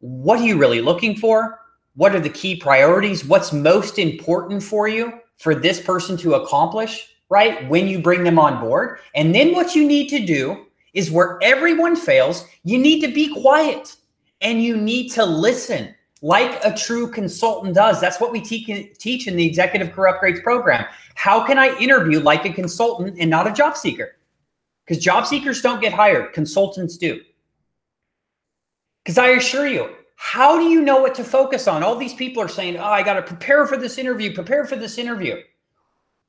what 0.00 0.40
are 0.40 0.44
you 0.44 0.58
really 0.58 0.80
looking 0.80 1.16
for? 1.16 1.60
What 1.98 2.14
are 2.14 2.20
the 2.20 2.30
key 2.30 2.54
priorities? 2.54 3.24
What's 3.24 3.52
most 3.52 3.98
important 3.98 4.62
for 4.62 4.86
you 4.86 5.14
for 5.36 5.52
this 5.52 5.80
person 5.80 6.16
to 6.18 6.34
accomplish, 6.34 7.08
right? 7.28 7.68
When 7.68 7.88
you 7.88 8.00
bring 8.00 8.22
them 8.22 8.38
on 8.38 8.60
board. 8.60 9.00
And 9.16 9.34
then 9.34 9.52
what 9.52 9.74
you 9.74 9.84
need 9.84 10.06
to 10.10 10.24
do 10.24 10.66
is 10.94 11.10
where 11.10 11.40
everyone 11.42 11.96
fails, 11.96 12.44
you 12.62 12.78
need 12.78 13.00
to 13.00 13.12
be 13.12 13.34
quiet 13.42 13.96
and 14.40 14.62
you 14.62 14.76
need 14.76 15.08
to 15.14 15.24
listen 15.24 15.92
like 16.22 16.64
a 16.64 16.72
true 16.72 17.10
consultant 17.10 17.74
does. 17.74 18.00
That's 18.00 18.20
what 18.20 18.30
we 18.30 18.42
te- 18.42 18.92
teach 18.96 19.26
in 19.26 19.34
the 19.34 19.44
Executive 19.44 19.90
Career 19.90 20.14
Upgrades 20.14 20.40
program. 20.40 20.86
How 21.16 21.44
can 21.44 21.58
I 21.58 21.76
interview 21.78 22.20
like 22.20 22.44
a 22.44 22.52
consultant 22.52 23.16
and 23.18 23.28
not 23.28 23.48
a 23.48 23.52
job 23.52 23.76
seeker? 23.76 24.18
Because 24.86 25.02
job 25.02 25.26
seekers 25.26 25.62
don't 25.62 25.80
get 25.80 25.92
hired, 25.92 26.32
consultants 26.32 26.96
do. 26.96 27.20
Because 29.02 29.18
I 29.18 29.30
assure 29.30 29.66
you, 29.66 29.96
how 30.20 30.58
do 30.58 30.64
you 30.64 30.82
know 30.82 31.00
what 31.00 31.14
to 31.14 31.22
focus 31.22 31.68
on? 31.68 31.84
All 31.84 31.94
these 31.94 32.12
people 32.12 32.42
are 32.42 32.48
saying, 32.48 32.76
oh, 32.76 32.82
I 32.82 33.04
got 33.04 33.14
to 33.14 33.22
prepare 33.22 33.68
for 33.68 33.76
this 33.76 33.98
interview, 33.98 34.34
prepare 34.34 34.66
for 34.66 34.74
this 34.74 34.98
interview. 34.98 35.36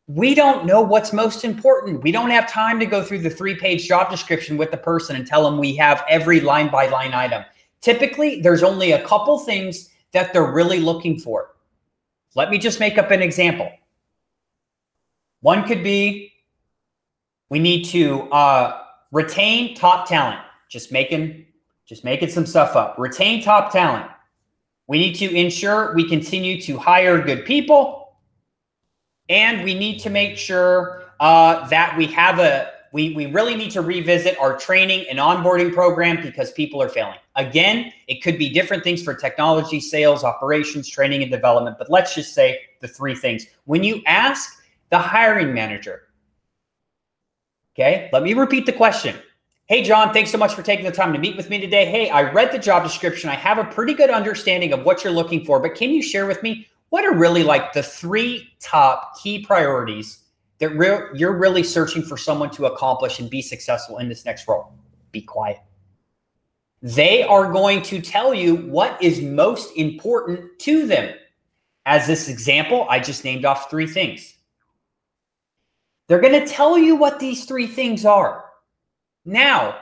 We 0.05 0.35
don't 0.35 0.67
know 0.67 0.79
what's 0.79 1.11
most 1.11 1.43
important. 1.43 2.03
We 2.03 2.11
don't 2.11 2.29
have 2.29 2.47
time 2.47 2.79
to 2.79 2.85
go 2.85 3.01
through 3.01 3.19
the 3.19 3.31
three 3.31 3.55
page 3.55 3.87
job 3.87 4.11
description 4.11 4.57
with 4.57 4.69
the 4.69 4.77
person 4.77 5.15
and 5.15 5.25
tell 5.25 5.43
them 5.43 5.57
we 5.57 5.75
have 5.77 6.03
every 6.07 6.39
line 6.39 6.69
by 6.69 6.87
line 6.87 7.15
item. 7.15 7.43
Typically, 7.81 8.41
there's 8.41 8.61
only 8.61 8.91
a 8.91 9.03
couple 9.07 9.39
things 9.39 9.89
that 10.11 10.33
they're 10.33 10.51
really 10.51 10.79
looking 10.79 11.19
for. 11.19 11.55
Let 12.35 12.51
me 12.51 12.59
just 12.59 12.79
make 12.79 12.99
up 12.99 13.09
an 13.09 13.23
example. 13.23 13.71
One 15.41 15.67
could 15.67 15.83
be 15.83 16.31
we 17.49 17.57
need 17.57 17.85
to 17.85 18.21
uh, 18.31 18.83
retain 19.11 19.73
top 19.73 20.07
talent. 20.07 20.41
Just 20.69 20.91
making 20.91 21.47
just 21.89 22.03
making 22.03 22.29
some 22.29 22.45
stuff 22.45 22.75
up. 22.75 22.95
Retain 22.99 23.41
top 23.41 23.71
talent. 23.71 24.05
We 24.87 24.99
need 24.99 25.15
to 25.15 25.35
ensure 25.35 25.93
we 25.95 26.07
continue 26.07 26.61
to 26.61 26.77
hire 26.77 27.19
good 27.19 27.45
people, 27.45 28.13
and 29.27 29.63
we 29.63 29.73
need 29.73 29.97
to 30.01 30.11
make 30.11 30.37
sure 30.37 31.03
uh, 31.19 31.67
that 31.69 31.97
we 31.97 32.05
have 32.07 32.37
a 32.37 32.71
we, 32.91 33.13
we 33.13 33.27
really 33.27 33.55
need 33.55 33.69
to 33.71 33.81
revisit 33.81 34.37
our 34.39 34.57
training 34.57 35.05
and 35.09 35.19
onboarding 35.19 35.71
program 35.71 36.21
because 36.23 36.51
people 36.51 36.81
are 36.81 36.89
failing. 36.89 37.19
Again, 37.35 37.91
it 38.07 38.23
could 38.23 38.39
be 38.39 38.49
different 38.49 38.83
things 38.83 39.03
for 39.03 39.13
technology, 39.13 39.79
sales, 39.79 40.23
operations, 40.23 40.89
training, 40.89 41.21
and 41.21 41.31
development, 41.31 41.77
but 41.77 41.91
let's 41.91 42.15
just 42.15 42.33
say 42.33 42.59
the 42.81 42.87
three 42.87 43.13
things. 43.13 43.45
When 43.65 43.83
you 43.83 44.01
ask 44.07 44.59
the 44.89 44.97
hiring 44.97 45.53
manager, 45.53 46.07
okay, 47.75 48.09
let 48.11 48.23
me 48.23 48.33
repeat 48.33 48.65
the 48.65 48.73
question. 48.73 49.15
Hey, 49.69 49.83
John, 49.83 50.11
thanks 50.13 50.31
so 50.31 50.37
much 50.39 50.55
for 50.55 50.63
taking 50.63 50.83
the 50.83 50.91
time 50.91 51.13
to 51.13 51.19
meet 51.19 51.37
with 51.37 51.51
me 51.51 51.61
today. 51.61 51.85
Hey, 51.85 52.09
I 52.09 52.23
read 52.31 52.51
the 52.51 52.57
job 52.57 52.81
description. 52.81 53.29
I 53.29 53.35
have 53.35 53.59
a 53.59 53.65
pretty 53.65 53.93
good 53.93 54.09
understanding 54.09 54.73
of 54.73 54.83
what 54.83 55.03
you're 55.03 55.13
looking 55.13 55.45
for, 55.45 55.59
but 55.59 55.75
can 55.75 55.91
you 55.91 56.01
share 56.01 56.25
with 56.25 56.41
me 56.41 56.67
what 56.89 57.05
are 57.05 57.13
really 57.13 57.43
like 57.43 57.71
the 57.71 57.83
three 57.83 58.51
top 58.59 59.21
key 59.21 59.45
priorities 59.45 60.23
that 60.57 60.69
re- 60.69 61.09
you're 61.13 61.37
really 61.37 61.61
searching 61.61 62.01
for 62.01 62.17
someone 62.17 62.49
to 62.49 62.65
accomplish 62.65 63.19
and 63.19 63.29
be 63.29 63.43
successful 63.43 63.99
in 63.99 64.09
this 64.09 64.25
next 64.25 64.47
role. 64.47 64.73
Be 65.11 65.21
quiet. 65.21 65.59
They 66.81 67.21
are 67.21 67.51
going 67.51 67.83
to 67.83 68.01
tell 68.01 68.33
you 68.33 68.55
what 68.55 68.99
is 69.03 69.21
most 69.21 69.77
important 69.77 70.57
to 70.61 70.87
them. 70.87 71.13
As 71.85 72.07
this 72.07 72.27
example, 72.27 72.87
I 72.89 72.99
just 72.99 73.23
named 73.23 73.45
off 73.45 73.69
three 73.69 73.85
things. 73.85 74.33
They're 76.07 76.19
going 76.19 76.43
to 76.43 76.51
tell 76.51 76.75
you 76.75 76.95
what 76.95 77.19
these 77.19 77.45
three 77.45 77.67
things 77.67 78.03
are. 78.03 78.48
Now, 79.29 79.77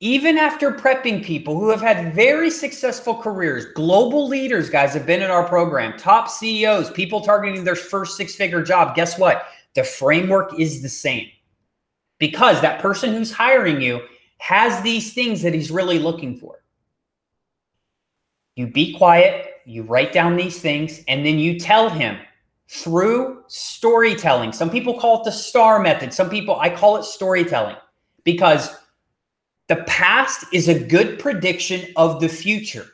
even 0.00 0.36
after 0.36 0.70
prepping 0.70 1.24
people 1.24 1.58
who 1.58 1.70
have 1.70 1.80
had 1.80 2.14
very 2.14 2.50
successful 2.50 3.14
careers, 3.14 3.64
global 3.72 4.28
leaders, 4.28 4.68
guys, 4.68 4.92
have 4.92 5.06
been 5.06 5.22
in 5.22 5.30
our 5.30 5.48
program, 5.48 5.98
top 5.98 6.28
CEOs, 6.28 6.90
people 6.90 7.22
targeting 7.22 7.64
their 7.64 7.74
first 7.74 8.14
six 8.14 8.34
figure 8.34 8.62
job, 8.62 8.94
guess 8.94 9.18
what? 9.18 9.46
The 9.74 9.82
framework 9.82 10.60
is 10.60 10.82
the 10.82 10.88
same 10.90 11.28
because 12.18 12.60
that 12.60 12.82
person 12.82 13.14
who's 13.14 13.32
hiring 13.32 13.80
you 13.80 14.02
has 14.36 14.82
these 14.82 15.14
things 15.14 15.40
that 15.40 15.54
he's 15.54 15.70
really 15.70 15.98
looking 15.98 16.36
for. 16.36 16.62
You 18.54 18.66
be 18.66 18.92
quiet, 18.92 19.62
you 19.64 19.82
write 19.82 20.12
down 20.12 20.36
these 20.36 20.60
things, 20.60 21.02
and 21.08 21.24
then 21.24 21.38
you 21.38 21.58
tell 21.58 21.88
him 21.88 22.18
through 22.68 23.44
storytelling. 23.46 24.52
Some 24.52 24.68
people 24.68 25.00
call 25.00 25.22
it 25.22 25.24
the 25.24 25.32
STAR 25.32 25.78
method. 25.78 26.12
Some 26.12 26.28
people, 26.28 26.60
I 26.60 26.68
call 26.68 26.98
it 26.98 27.04
storytelling 27.04 27.76
because 28.26 28.76
the 29.68 29.76
past 29.86 30.44
is 30.52 30.68
a 30.68 30.78
good 30.78 31.18
prediction 31.18 31.92
of 31.96 32.20
the 32.20 32.28
future. 32.28 32.86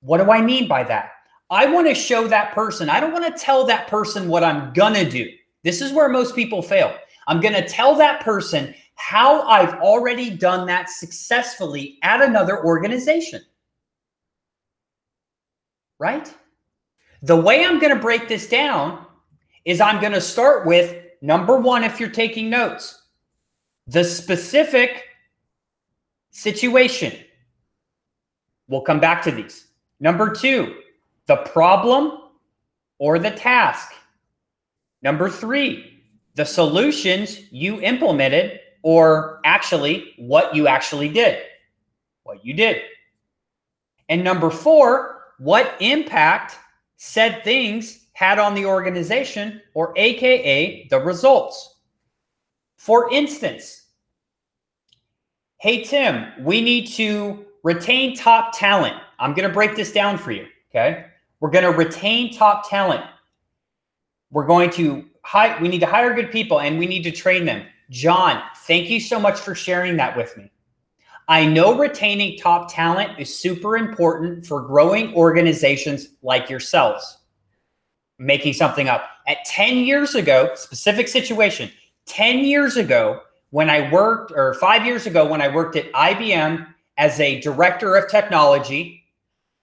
What 0.00 0.18
do 0.18 0.30
I 0.30 0.40
mean 0.40 0.68
by 0.68 0.84
that? 0.84 1.10
I 1.50 1.66
want 1.66 1.88
to 1.88 1.94
show 1.94 2.28
that 2.28 2.54
person, 2.54 2.88
I 2.88 3.00
don't 3.00 3.12
want 3.12 3.26
to 3.26 3.42
tell 3.42 3.66
that 3.66 3.88
person 3.88 4.28
what 4.28 4.44
I'm 4.44 4.72
going 4.72 4.94
to 4.94 5.08
do. 5.08 5.28
This 5.64 5.82
is 5.82 5.92
where 5.92 6.08
most 6.08 6.34
people 6.36 6.62
fail. 6.62 6.94
I'm 7.26 7.40
going 7.40 7.54
to 7.54 7.66
tell 7.66 7.94
that 7.96 8.20
person 8.20 8.74
how 8.94 9.42
I've 9.42 9.74
already 9.80 10.30
done 10.30 10.66
that 10.66 10.88
successfully 10.88 11.98
at 12.02 12.22
another 12.22 12.64
organization. 12.64 13.42
Right? 15.98 16.32
The 17.22 17.36
way 17.36 17.64
I'm 17.64 17.80
going 17.80 17.94
to 17.94 18.00
break 18.00 18.28
this 18.28 18.48
down 18.48 19.06
is 19.64 19.80
I'm 19.80 20.00
going 20.00 20.12
to 20.12 20.20
start 20.20 20.66
with 20.66 21.02
number 21.20 21.56
one, 21.56 21.82
if 21.82 21.98
you're 21.98 22.10
taking 22.10 22.48
notes, 22.48 22.97
the 23.88 24.04
specific 24.04 25.04
situation. 26.30 27.12
We'll 28.68 28.82
come 28.82 29.00
back 29.00 29.22
to 29.22 29.30
these. 29.30 29.68
Number 29.98 30.32
two, 30.32 30.76
the 31.26 31.36
problem 31.36 32.18
or 32.98 33.18
the 33.18 33.30
task. 33.30 33.92
Number 35.02 35.30
three, 35.30 36.02
the 36.34 36.44
solutions 36.44 37.40
you 37.50 37.80
implemented, 37.80 38.60
or 38.82 39.40
actually 39.44 40.14
what 40.18 40.54
you 40.54 40.68
actually 40.68 41.08
did. 41.08 41.42
What 42.22 42.44
you 42.44 42.54
did. 42.54 42.82
And 44.08 44.22
number 44.22 44.50
four, 44.50 45.32
what 45.38 45.74
impact 45.80 46.56
said 46.96 47.42
things 47.42 48.06
had 48.12 48.38
on 48.38 48.54
the 48.54 48.66
organization, 48.66 49.62
or 49.74 49.94
AKA 49.96 50.88
the 50.88 50.98
results. 50.98 51.77
For 52.78 53.12
instance, 53.12 53.82
hey, 55.58 55.82
Tim, 55.82 56.32
we 56.40 56.60
need 56.60 56.86
to 56.92 57.44
retain 57.64 58.16
top 58.16 58.56
talent. 58.56 58.94
I'm 59.18 59.34
going 59.34 59.46
to 59.46 59.52
break 59.52 59.76
this 59.76 59.92
down 59.92 60.16
for 60.16 60.30
you. 60.30 60.46
Okay. 60.70 61.04
We're 61.40 61.50
going 61.50 61.64
to 61.64 61.76
retain 61.76 62.32
top 62.32 62.70
talent. 62.70 63.04
We're 64.30 64.46
going 64.46 64.70
to 64.70 65.04
hire, 65.22 65.60
we 65.60 65.68
need 65.68 65.80
to 65.80 65.86
hire 65.86 66.14
good 66.14 66.30
people 66.30 66.60
and 66.60 66.78
we 66.78 66.86
need 66.86 67.02
to 67.02 67.10
train 67.10 67.44
them. 67.44 67.66
John, 67.90 68.42
thank 68.58 68.88
you 68.88 69.00
so 69.00 69.18
much 69.18 69.40
for 69.40 69.54
sharing 69.54 69.96
that 69.96 70.16
with 70.16 70.36
me. 70.36 70.50
I 71.26 71.46
know 71.46 71.76
retaining 71.76 72.38
top 72.38 72.72
talent 72.72 73.18
is 73.18 73.36
super 73.36 73.76
important 73.76 74.46
for 74.46 74.62
growing 74.62 75.14
organizations 75.14 76.10
like 76.22 76.48
yourselves. 76.48 77.18
Making 78.18 78.52
something 78.52 78.88
up. 78.88 79.04
At 79.26 79.44
10 79.46 79.78
years 79.78 80.14
ago, 80.14 80.52
specific 80.54 81.08
situation, 81.08 81.70
10 82.08 82.40
years 82.40 82.76
ago, 82.76 83.20
when 83.50 83.70
I 83.70 83.90
worked, 83.92 84.32
or 84.32 84.54
five 84.54 84.84
years 84.84 85.06
ago, 85.06 85.26
when 85.26 85.40
I 85.40 85.48
worked 85.48 85.76
at 85.76 85.90
IBM 85.92 86.66
as 86.98 87.20
a 87.20 87.40
director 87.40 87.94
of 87.94 88.10
technology, 88.10 89.04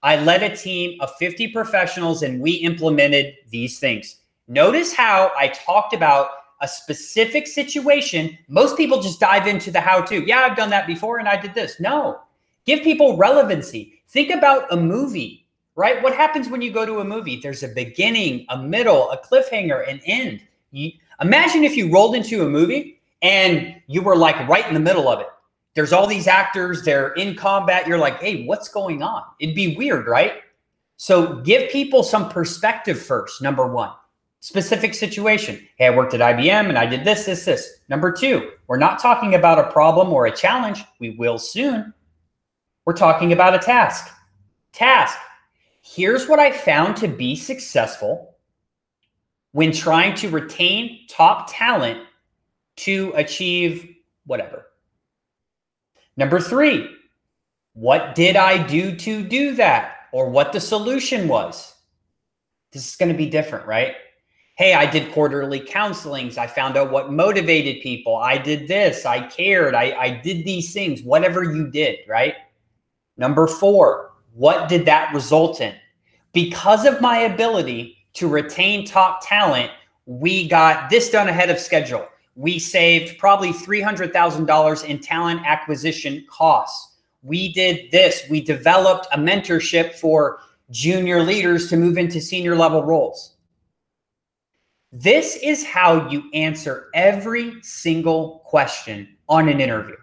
I 0.02 0.18
led 0.18 0.44
a 0.44 0.56
team 0.56 1.00
of 1.02 1.12
50 1.16 1.50
professionals 1.50 2.24
and 2.24 2.40
we 2.40 2.52
implemented 2.54 3.36
these 3.50 3.80
things. 3.80 4.18
Notice 4.48 4.94
how 4.94 5.32
I 5.38 5.48
talked 5.48 5.94
about 5.94 6.30
a 6.62 6.68
specific 6.68 7.48
situation. 7.48 8.38
Most 8.48 8.78
people 8.78 9.02
just 9.02 9.20
dive 9.20 9.48
into 9.48 9.72
the 9.72 9.82
how 9.82 10.02
to. 10.02 10.26
Yeah, 10.26 10.40
I've 10.40 10.56
done 10.56 10.70
that 10.70 10.88
before 10.88 11.18
and 11.18 11.28
I 11.28 11.40
did 11.40 11.54
this. 11.54 11.80
No, 11.80 12.22
give 12.66 12.84
people 12.84 13.18
relevancy. 13.18 14.02
Think 14.08 14.32
about 14.32 14.72
a 14.72 14.78
movie, 14.78 15.48
right? 15.76 16.02
What 16.02 16.16
happens 16.16 16.50
when 16.50 16.62
you 16.62 16.72
go 16.72 16.86
to 16.86 17.00
a 17.00 17.04
movie? 17.04 17.40
There's 17.42 17.64
a 17.64 17.68
beginning, 17.68 18.46
a 18.50 18.58
middle, 18.62 19.10
a 19.12 19.18
cliffhanger, 19.18 19.90
an 19.90 20.00
end. 20.06 20.42
Imagine 21.22 21.64
if 21.64 21.76
you 21.76 21.92
rolled 21.92 22.16
into 22.16 22.46
a 22.46 22.50
movie 22.50 23.02
and 23.22 23.76
you 23.88 24.02
were 24.02 24.16
like 24.16 24.48
right 24.48 24.68
in 24.68 24.74
the 24.74 24.80
middle 24.80 25.08
of 25.08 25.20
it. 25.20 25.28
There's 25.74 25.92
all 25.92 26.08
these 26.08 26.28
actors, 26.28 26.84
they're 26.84 27.14
in 27.14 27.36
combat. 27.36 27.88
You're 27.88 27.98
like, 27.98 28.22
hey, 28.22 28.46
what's 28.46 28.70
going 28.70 29.04
on? 29.04 29.24
It'd 29.40 29.56
be 29.56 29.76
weird, 29.76 30.08
right? 30.08 30.36
So 30.98 31.42
give 31.42 31.70
people 31.70 32.04
some 32.04 32.30
perspective 32.30 33.02
first, 33.02 33.42
number 33.42 33.68
one 33.68 33.92
specific 34.46 34.94
situation. 34.94 35.60
Hey, 35.78 35.88
I 35.88 35.90
worked 35.90 36.14
at 36.14 36.20
IBM 36.20 36.70
and 36.70 36.78
I 36.78 36.86
did 36.86 37.04
this, 37.04 37.26
this, 37.26 37.46
this. 37.46 37.80
Number 37.90 38.12
two, 38.12 38.52
we're 38.68 38.78
not 38.78 39.00
talking 39.00 39.34
about 39.34 39.58
a 39.58 39.72
problem 39.72 40.14
or 40.14 40.28
a 40.28 40.36
challenge. 40.36 40.84
We 41.00 41.10
will 41.10 41.40
soon. 41.40 41.92
We're 42.86 42.94
talking 42.94 43.34
about 43.34 43.56
a 43.56 43.58
task. 43.58 44.14
Task. 44.72 45.18
Here's 45.82 46.28
what 46.28 46.38
I 46.38 46.52
found 46.52 46.96
to 46.98 47.08
be 47.08 47.36
successful 47.36 48.35
when 49.56 49.72
trying 49.72 50.14
to 50.16 50.28
retain 50.28 51.08
top 51.08 51.48
talent 51.50 52.06
to 52.76 53.14
achieve 53.16 53.96
whatever. 54.26 54.66
Number 56.18 56.42
three, 56.42 56.90
what 57.72 58.16
did 58.16 58.36
I 58.36 58.62
do 58.68 58.94
to 58.98 59.24
do 59.24 59.56
that? 59.56 59.94
Or 60.12 60.30
what 60.30 60.52
the 60.52 60.60
solution 60.60 61.30
was? 61.30 61.74
This 62.74 62.86
is 62.86 62.98
going 62.98 63.12
to 63.14 63.18
be 63.18 63.30
different, 63.30 63.66
right? 63.66 63.96
hey, 64.56 64.74
I 64.74 64.86
did 64.86 65.12
quarterly 65.12 65.60
counselings. 65.60 66.38
I 66.38 66.48
found 66.48 66.78
out 66.78 66.92
what 66.92 67.12
motivated 67.12 67.82
people. 67.82 68.16
I 68.16 68.38
did 68.38 68.68
this. 68.68 69.06
I 69.06 69.28
cared. 69.28 69.76
I, 69.76 69.92
I 70.00 70.10
did 70.10 70.46
these 70.46 70.74
things, 70.74 71.02
whatever 71.02 71.44
you 71.44 71.68
did, 71.68 72.00
right? 72.08 72.36
Number 73.18 73.48
four, 73.48 74.14
what 74.34 74.70
did 74.70 74.86
that 74.86 75.14
result 75.14 75.60
in? 75.60 75.76
Because 76.32 76.86
of 76.86 77.02
my 77.02 77.20
ability 77.20 77.95
to 78.16 78.28
retain 78.28 78.86
top 78.86 79.26
talent, 79.26 79.72
we 80.06 80.48
got 80.48 80.90
this 80.90 81.10
done 81.10 81.30
ahead 81.30 81.50
of 81.50 81.60
schedule. 81.60 82.08
We 82.36 82.60
saved 82.60 83.18
probably 83.18 83.52
$300,000 83.52 84.86
in 84.86 85.00
talent 85.00 85.42
acquisition 85.46 86.26
costs. 86.30 86.96
We 87.24 87.54
did 87.54 87.92
this. 87.92 88.24
We 88.30 88.42
developed 88.42 89.08
a 89.12 89.18
mentorship 89.18 89.96
for 89.96 90.40
junior 90.72 91.24
leaders 91.24 91.70
to 91.70 91.78
move 91.78 91.98
into 91.98 92.20
senior 92.20 92.56
level 92.56 92.84
roles 92.84 93.36
this 94.98 95.36
is 95.44 95.66
how 95.66 96.10
you 96.10 96.24
answer 96.34 96.88
every 96.94 97.62
single 97.62 98.42
question 98.46 99.18
on 99.28 99.50
an 99.50 99.60
interview. 99.60 99.98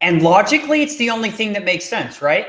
And 0.00 0.22
logically, 0.22 0.82
it's 0.82 0.96
the 0.98 1.10
only 1.10 1.30
thing 1.30 1.52
that 1.54 1.64
makes 1.64 1.84
sense, 1.84 2.22
right? 2.22 2.46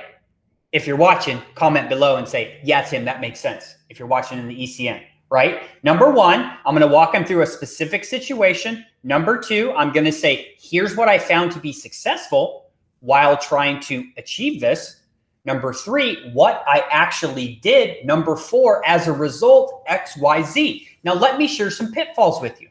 If 0.71 0.85
you're 0.85 0.95
watching, 0.95 1.41
comment 1.55 1.89
below 1.89 2.17
and 2.17 2.27
say, 2.27 2.59
yeah, 2.63 2.81
Tim, 2.83 3.03
that 3.05 3.21
makes 3.21 3.39
sense. 3.39 3.75
If 3.89 3.97
you're 3.97 4.07
watching 4.07 4.38
in 4.38 4.47
the 4.47 4.63
ECN, 4.63 5.01
right? 5.31 5.63
Number 5.83 6.11
one, 6.11 6.41
I'm 6.65 6.75
going 6.75 6.88
to 6.88 6.93
walk 6.93 7.13
them 7.13 7.25
through 7.25 7.41
a 7.41 7.47
specific 7.47 8.03
situation. 8.03 8.85
Number 9.03 9.38
two, 9.38 9.71
I'm 9.75 9.91
going 9.91 10.05
to 10.05 10.11
say, 10.11 10.53
here's 10.59 10.95
what 10.95 11.09
I 11.09 11.17
found 11.17 11.51
to 11.53 11.59
be 11.59 11.73
successful 11.73 12.67
while 12.99 13.38
trying 13.38 13.79
to 13.81 14.03
achieve 14.17 14.61
this. 14.61 14.97
Number 15.45 15.73
three, 15.73 16.29
what 16.33 16.63
I 16.67 16.83
actually 16.91 17.55
did. 17.63 18.05
Number 18.05 18.35
four, 18.35 18.85
as 18.85 19.07
a 19.07 19.13
result, 19.13 19.85
XYZ. 19.88 20.85
Now, 21.03 21.13
let 21.13 21.38
me 21.38 21.47
share 21.47 21.71
some 21.71 21.91
pitfalls 21.91 22.41
with 22.41 22.61
you. 22.61 22.67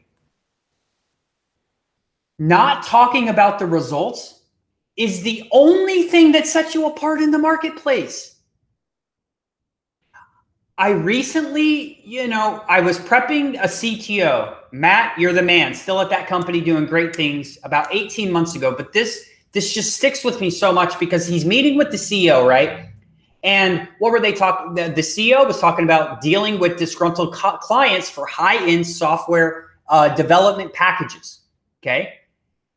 Not 2.37 2.83
talking 2.83 3.27
about 3.27 3.59
the 3.59 3.65
results 3.65 4.38
is 4.99 5.21
the 5.21 5.47
only 5.53 6.03
thing 6.03 6.33
that 6.33 6.45
sets 6.45 6.75
you 6.75 6.85
apart 6.85 7.21
in 7.21 7.31
the 7.31 7.39
marketplace. 7.39 8.35
I 10.77 10.89
recently, 10.89 12.01
you 12.03 12.27
know, 12.27 12.63
I 12.67 12.81
was 12.81 12.99
prepping 12.99 13.55
a 13.55 13.67
CTO. 13.67 14.57
Matt, 14.73 15.17
you're 15.17 15.31
the 15.31 15.41
man. 15.41 15.73
Still 15.73 16.01
at 16.01 16.09
that 16.09 16.27
company 16.27 16.59
doing 16.59 16.85
great 16.85 17.15
things 17.15 17.57
about 17.63 17.87
18 17.95 18.29
months 18.29 18.55
ago, 18.55 18.75
but 18.75 18.91
this 18.91 19.25
this 19.53 19.73
just 19.73 19.95
sticks 19.95 20.23
with 20.23 20.39
me 20.41 20.49
so 20.49 20.71
much 20.71 20.99
because 20.99 21.25
he's 21.25 21.43
meeting 21.43 21.75
with 21.75 21.89
the 21.89 21.97
CEO, 21.97 22.47
right? 22.47 22.89
And 23.41 23.87
what 23.97 24.11
were 24.11 24.19
they 24.19 24.33
talking? 24.33 24.75
The, 24.75 24.89
the, 24.89 25.01
CEO 25.01 25.47
was 25.47 25.59
talking 25.59 25.85
about 25.85 26.21
dealing 26.21 26.59
with 26.59 26.77
disgruntled 26.77 27.33
co- 27.33 27.57
clients 27.57 28.09
for 28.09 28.27
high-end 28.27 28.85
software 28.85 29.69
uh, 29.87 30.13
development 30.13 30.73
packages. 30.73 31.39
Okay, 31.81 32.13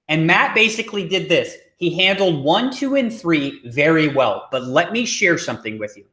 and 0.09 0.27
Matt 0.27 0.55
basically 0.55 1.07
did 1.07 1.29
this. 1.29 1.57
He 1.83 1.91
handled 1.97 2.45
one, 2.45 2.71
two, 2.71 2.95
and 2.95 3.13
three 3.13 3.61
very 3.65 4.07
well. 4.07 4.47
But 4.53 4.69
let 4.69 4.93
me 4.93 5.05
share 5.05 5.37
something 5.37 5.81
with 5.81 5.97
you. 5.97 6.05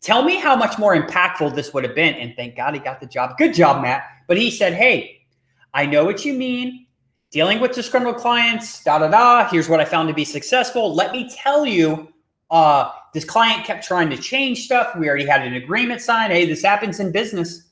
Tell 0.00 0.22
me 0.22 0.36
how 0.36 0.54
much 0.54 0.78
more 0.78 0.94
impactful 0.94 1.52
this 1.56 1.74
would 1.74 1.82
have 1.82 1.96
been. 1.96 2.14
And 2.14 2.32
thank 2.36 2.54
God 2.56 2.74
he 2.74 2.78
got 2.78 3.00
the 3.00 3.06
job. 3.06 3.36
Good 3.36 3.52
job, 3.52 3.82
Matt. 3.82 4.04
But 4.28 4.36
he 4.36 4.52
said, 4.52 4.74
Hey, 4.74 5.26
I 5.74 5.84
know 5.84 6.04
what 6.04 6.24
you 6.24 6.32
mean. 6.32 6.86
Dealing 7.32 7.58
with 7.58 7.72
disgruntled 7.72 8.18
clients, 8.18 8.84
da 8.84 9.00
da 9.00 9.08
da. 9.08 9.48
Here's 9.48 9.68
what 9.68 9.80
I 9.80 9.84
found 9.84 10.06
to 10.06 10.14
be 10.14 10.24
successful. 10.24 10.94
Let 10.94 11.10
me 11.10 11.28
tell 11.28 11.66
you, 11.66 12.06
uh, 12.52 12.92
this 13.12 13.24
client 13.24 13.64
kept 13.64 13.84
trying 13.84 14.10
to 14.10 14.16
change 14.16 14.64
stuff. 14.64 14.94
We 14.96 15.08
already 15.08 15.26
had 15.26 15.44
an 15.44 15.54
agreement 15.54 16.02
signed. 16.02 16.32
Hey, 16.32 16.46
this 16.46 16.62
happens 16.62 17.00
in 17.00 17.10
business. 17.10 17.64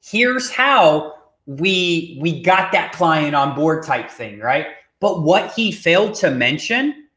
Here's 0.00 0.50
how 0.50 1.14
we 1.46 2.16
we 2.22 2.42
got 2.42 2.70
that 2.70 2.92
client 2.92 3.34
on 3.34 3.56
board 3.56 3.82
type 3.82 4.08
thing, 4.08 4.38
right? 4.38 4.68
But 5.00 5.22
what 5.22 5.52
he 5.54 5.72
failed 5.72 6.14
to 6.16 6.30
mention, 6.30 7.08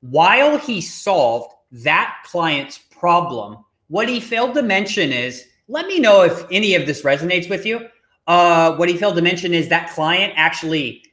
while 0.00 0.58
he 0.58 0.80
solved 0.80 1.52
that 1.72 2.16
client's 2.24 2.78
problem, 2.78 3.64
what 3.88 4.08
he 4.08 4.20
failed 4.20 4.54
to 4.54 4.62
mention 4.62 5.12
is 5.12 5.46
let 5.68 5.86
me 5.86 6.00
know 6.00 6.22
if 6.22 6.44
any 6.50 6.74
of 6.74 6.86
this 6.86 7.02
resonates 7.02 7.48
with 7.48 7.64
you. 7.64 7.88
Uh, 8.26 8.74
what 8.76 8.88
he 8.88 8.96
failed 8.96 9.16
to 9.16 9.22
mention 9.22 9.54
is 9.54 9.68
that 9.68 9.90
client 9.90 10.32
actually 10.36 11.04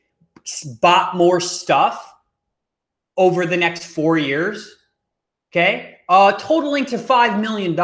bought 0.81 1.15
more 1.15 1.39
stuff 1.39 2.13
over 3.17 3.45
the 3.45 3.57
next 3.57 3.85
four 3.85 4.17
years. 4.17 4.75
Okay. 5.51 5.97
Uh, 6.09 6.33
totaling 6.33 6.85
to 6.85 6.97
$5 6.97 7.41
million. 7.41 7.75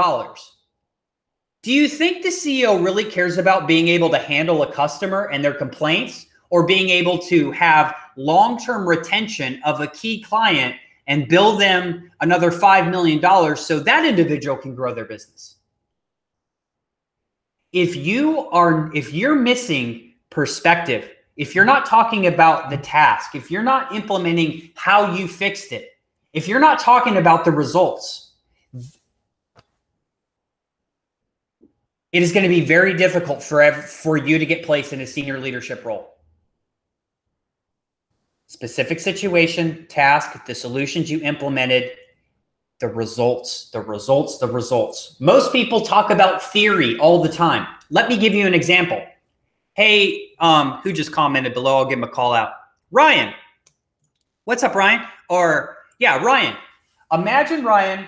Do 1.64 1.72
you 1.72 1.88
think 1.88 2.24
the 2.24 2.30
CEO 2.30 2.84
really 2.84 3.06
cares 3.06 3.38
about 3.38 3.68
being 3.68 3.88
able 3.88 4.10
to 4.10 4.18
handle 4.18 4.64
a 4.64 4.72
customer 4.72 5.30
and 5.32 5.44
their 5.44 5.54
complaints 5.54 6.26
or 6.54 6.64
being 6.68 6.90
able 6.90 7.18
to 7.18 7.50
have 7.50 7.96
long 8.16 8.60
term 8.60 8.88
retention 8.88 9.60
of 9.66 9.82
a 9.82 9.88
key 9.88 10.22
client 10.22 10.76
and 11.08 11.28
bill 11.28 11.58
them 11.58 12.12
another 12.22 12.52
$5 12.52 12.92
million 12.92 13.58
so 13.58 13.80
that 13.80 14.06
individual 14.06 14.56
can 14.56 14.76
grow 14.76 14.94
their 14.94 15.06
business? 15.06 15.56
If 17.72 17.96
you 17.96 18.48
are, 18.52 18.96
if 18.96 19.12
you're 19.12 19.34
missing 19.34 20.14
perspective, 20.30 21.10
if 21.38 21.56
you're 21.56 21.66
not 21.66 21.88
talking 21.88 22.28
about 22.28 22.70
the 22.70 22.78
task, 22.78 23.34
if 23.34 23.50
you're 23.50 23.64
not 23.64 23.96
implementing 23.96 24.70
how 24.76 25.16
you 25.16 25.28
fixed 25.28 25.72
it, 25.72 25.90
if 26.34 26.48
you're 26.48 26.60
not 26.60 26.78
talking 26.78 27.18
about 27.18 27.46
the 27.46 27.52
results, 27.52 28.34
it 32.12 32.22
is 32.22 32.32
going 32.32 32.44
to 32.44 32.50
be 32.50 32.62
very 32.62 32.94
difficult 32.94 33.42
for 33.42 33.72
for 33.74 34.18
you 34.18 34.38
to 34.38 34.46
get 34.46 34.64
placed 34.64 34.94
in 34.94 35.02
a 35.02 35.08
senior 35.08 35.40
leadership 35.40 35.84
role. 35.84 36.13
Specific 38.54 39.00
situation, 39.00 39.88
task, 39.88 40.46
the 40.46 40.54
solutions 40.54 41.10
you 41.10 41.20
implemented, 41.22 41.92
the 42.80 42.88
results, 42.88 43.72
the 43.72 43.82
results, 43.82 44.38
the 44.38 44.48
results. 44.48 45.16
Most 45.20 45.52
people 45.52 45.82
talk 45.82 46.12
about 46.12 46.42
theory 46.42 46.98
all 47.00 47.22
the 47.22 47.30
time. 47.30 47.66
Let 47.90 48.10
me 48.10 48.18
give 48.18 48.34
you 48.34 48.46
an 48.46 48.54
example. 48.54 49.04
Hey, 49.74 50.34
um, 50.40 50.80
who 50.84 50.94
just 50.94 51.12
commented 51.12 51.54
below? 51.54 51.78
I'll 51.78 51.86
give 51.86 51.98
him 51.98 52.04
a 52.04 52.10
call 52.10 52.34
out. 52.34 52.52
Ryan. 52.92 53.34
What's 54.46 54.62
up, 54.62 54.76
Ryan? 54.76 55.02
Or 55.30 55.78
yeah, 55.98 56.24
Ryan. 56.24 56.56
Imagine 57.12 57.64
Ryan, 57.64 58.08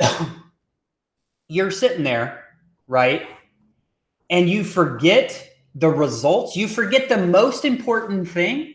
you're 1.48 1.70
sitting 1.70 2.02
there 2.02 2.44
right? 2.88 3.28
And 4.30 4.50
you 4.50 4.64
forget 4.64 5.50
the 5.74 5.88
results, 5.88 6.56
you 6.56 6.66
forget 6.66 7.08
the 7.08 7.18
most 7.18 7.64
important 7.64 8.28
thing. 8.28 8.74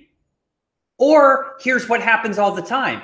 Or 0.98 1.56
here's 1.60 1.90
what 1.90 2.02
happens 2.02 2.38
all 2.38 2.54
the 2.54 2.62
time 2.62 3.02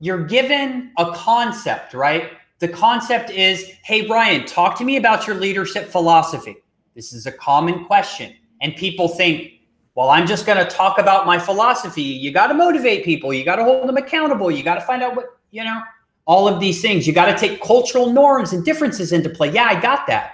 you're 0.00 0.24
given 0.24 0.92
a 0.98 1.12
concept, 1.12 1.94
right? 1.94 2.32
The 2.58 2.68
concept 2.68 3.30
is 3.30 3.64
hey, 3.84 4.06
Ryan, 4.06 4.44
talk 4.44 4.76
to 4.78 4.84
me 4.84 4.96
about 4.96 5.26
your 5.26 5.36
leadership 5.36 5.88
philosophy. 5.88 6.56
This 6.94 7.12
is 7.12 7.26
a 7.26 7.32
common 7.32 7.84
question. 7.84 8.34
And 8.60 8.74
people 8.76 9.08
think, 9.08 9.52
well, 9.94 10.10
I'm 10.10 10.26
just 10.26 10.46
going 10.46 10.58
to 10.58 10.64
talk 10.64 10.98
about 10.98 11.26
my 11.26 11.38
philosophy. 11.38 12.02
You 12.02 12.32
got 12.32 12.48
to 12.48 12.54
motivate 12.54 13.04
people. 13.04 13.32
You 13.32 13.44
got 13.44 13.56
to 13.56 13.64
hold 13.64 13.88
them 13.88 13.96
accountable. 13.96 14.50
You 14.50 14.62
got 14.62 14.76
to 14.76 14.80
find 14.80 15.02
out 15.02 15.14
what, 15.14 15.26
you 15.50 15.64
know, 15.64 15.80
all 16.26 16.48
of 16.48 16.60
these 16.60 16.80
things. 16.80 17.06
You 17.06 17.12
got 17.12 17.26
to 17.26 17.36
take 17.36 17.60
cultural 17.60 18.10
norms 18.10 18.52
and 18.52 18.64
differences 18.64 19.12
into 19.12 19.28
play. 19.28 19.50
Yeah, 19.52 19.64
I 19.64 19.80
got 19.80 20.06
that. 20.06 20.32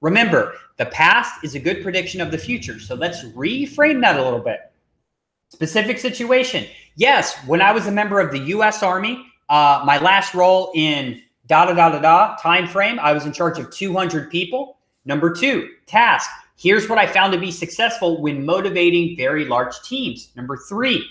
Remember, 0.00 0.54
the 0.78 0.86
past 0.86 1.44
is 1.44 1.54
a 1.54 1.60
good 1.60 1.82
prediction 1.82 2.20
of 2.20 2.30
the 2.30 2.38
future. 2.38 2.80
So 2.80 2.94
let's 2.94 3.24
reframe 3.24 4.00
that 4.00 4.18
a 4.18 4.22
little 4.22 4.40
bit. 4.40 4.72
Specific 5.50 5.98
situation. 5.98 6.66
Yes, 6.96 7.36
when 7.46 7.60
I 7.60 7.72
was 7.72 7.86
a 7.86 7.92
member 7.92 8.20
of 8.20 8.32
the 8.32 8.38
US 8.54 8.82
Army, 8.82 9.24
uh, 9.48 9.82
my 9.84 9.98
last 9.98 10.34
role 10.34 10.72
in 10.74 11.20
da 11.46 11.66
da 11.66 11.74
da 11.74 11.90
da 11.90 12.00
da 12.00 12.36
time 12.36 12.66
frame, 12.66 12.98
I 12.98 13.12
was 13.12 13.26
in 13.26 13.32
charge 13.32 13.58
of 13.58 13.70
200 13.70 14.30
people. 14.30 14.78
Number 15.04 15.32
two, 15.32 15.68
task. 15.86 16.30
Here's 16.56 16.88
what 16.88 16.98
I 16.98 17.06
found 17.06 17.32
to 17.32 17.38
be 17.38 17.50
successful 17.50 18.20
when 18.20 18.44
motivating 18.44 19.16
very 19.16 19.46
large 19.46 19.80
teams. 19.82 20.30
Number 20.36 20.56
three, 20.56 21.06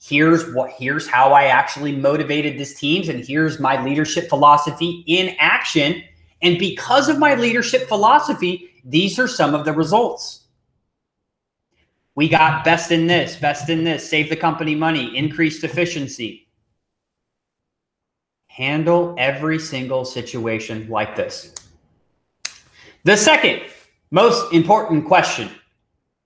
here's 0.00 0.52
what 0.54 0.70
here's 0.70 1.06
how 1.06 1.32
I 1.32 1.44
actually 1.44 1.96
motivated 1.96 2.58
these 2.58 2.78
teams, 2.78 3.08
and 3.08 3.24
here's 3.24 3.58
my 3.58 3.82
leadership 3.82 4.28
philosophy 4.28 5.02
in 5.06 5.34
action 5.38 6.02
and 6.42 6.58
because 6.58 7.08
of 7.08 7.18
my 7.18 7.34
leadership 7.36 7.88
philosophy, 7.88 8.70
these 8.84 9.18
are 9.18 9.28
some 9.28 9.54
of 9.54 9.64
the 9.64 9.72
results. 9.72 10.41
We 12.14 12.28
got 12.28 12.64
best 12.64 12.92
in 12.92 13.06
this, 13.06 13.36
best 13.36 13.68
in 13.68 13.84
this, 13.84 14.08
save 14.08 14.28
the 14.28 14.36
company 14.36 14.74
money, 14.74 15.16
increased 15.16 15.64
efficiency. 15.64 16.48
Handle 18.48 19.14
every 19.18 19.58
single 19.58 20.04
situation 20.04 20.88
like 20.88 21.16
this. 21.16 21.54
The 23.04 23.16
second 23.16 23.62
most 24.10 24.52
important 24.52 25.06
question 25.06 25.50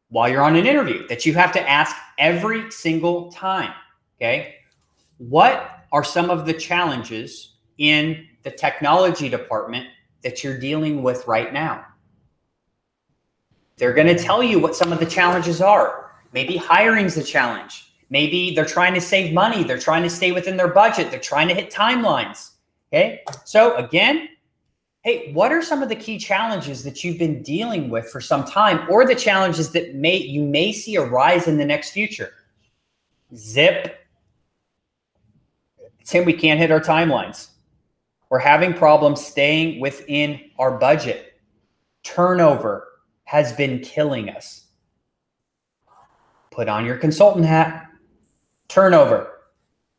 while 0.08 0.28
you're 0.28 0.42
on 0.42 0.56
an 0.56 0.66
interview 0.66 1.06
that 1.08 1.24
you 1.24 1.34
have 1.34 1.52
to 1.52 1.68
ask 1.68 1.94
every 2.18 2.70
single 2.70 3.30
time, 3.30 3.72
okay? 4.16 4.56
What 5.18 5.86
are 5.92 6.02
some 6.02 6.30
of 6.30 6.46
the 6.46 6.52
challenges 6.52 7.56
in 7.78 8.26
the 8.42 8.50
technology 8.50 9.28
department 9.28 9.86
that 10.22 10.42
you're 10.42 10.58
dealing 10.58 11.02
with 11.02 11.26
right 11.26 11.52
now. 11.52 11.84
They're 13.76 13.92
going 13.92 14.06
to 14.06 14.18
tell 14.18 14.42
you 14.42 14.58
what 14.58 14.74
some 14.74 14.92
of 14.92 15.00
the 15.00 15.06
challenges 15.06 15.60
are. 15.60 16.12
Maybe 16.32 16.56
hiring's 16.56 17.16
a 17.16 17.22
challenge. 17.22 17.92
Maybe 18.08 18.54
they're 18.54 18.64
trying 18.64 18.94
to 18.94 19.00
save 19.00 19.34
money. 19.34 19.64
They're 19.64 19.78
trying 19.78 20.02
to 20.04 20.10
stay 20.10 20.32
within 20.32 20.56
their 20.56 20.68
budget. 20.68 21.10
They're 21.10 21.20
trying 21.20 21.48
to 21.48 21.54
hit 21.54 21.70
timelines. 21.70 22.52
Okay. 22.92 23.22
So, 23.44 23.76
again, 23.76 24.28
hey, 25.02 25.32
what 25.32 25.52
are 25.52 25.62
some 25.62 25.82
of 25.82 25.88
the 25.88 25.96
key 25.96 26.18
challenges 26.18 26.84
that 26.84 27.04
you've 27.04 27.18
been 27.18 27.42
dealing 27.42 27.90
with 27.90 28.08
for 28.08 28.20
some 28.20 28.44
time 28.44 28.86
or 28.88 29.04
the 29.04 29.14
challenges 29.14 29.72
that 29.72 29.94
may 29.94 30.16
you 30.16 30.42
may 30.42 30.72
see 30.72 30.96
arise 30.96 31.48
in 31.48 31.58
the 31.58 31.64
next 31.64 31.90
future? 31.90 32.32
Zip. 33.34 33.98
Tim, 36.04 36.24
we 36.24 36.32
can't 36.32 36.60
hit 36.60 36.70
our 36.70 36.80
timelines. 36.80 37.48
We're 38.30 38.38
having 38.38 38.72
problems 38.72 39.24
staying 39.24 39.80
within 39.80 40.40
our 40.58 40.78
budget. 40.78 41.34
Turnover 42.04 42.86
has 43.26 43.52
been 43.52 43.80
killing 43.80 44.30
us. 44.30 44.66
Put 46.50 46.68
on 46.68 46.86
your 46.86 46.96
consultant 46.96 47.44
hat. 47.44 47.88
Turnover, 48.68 49.42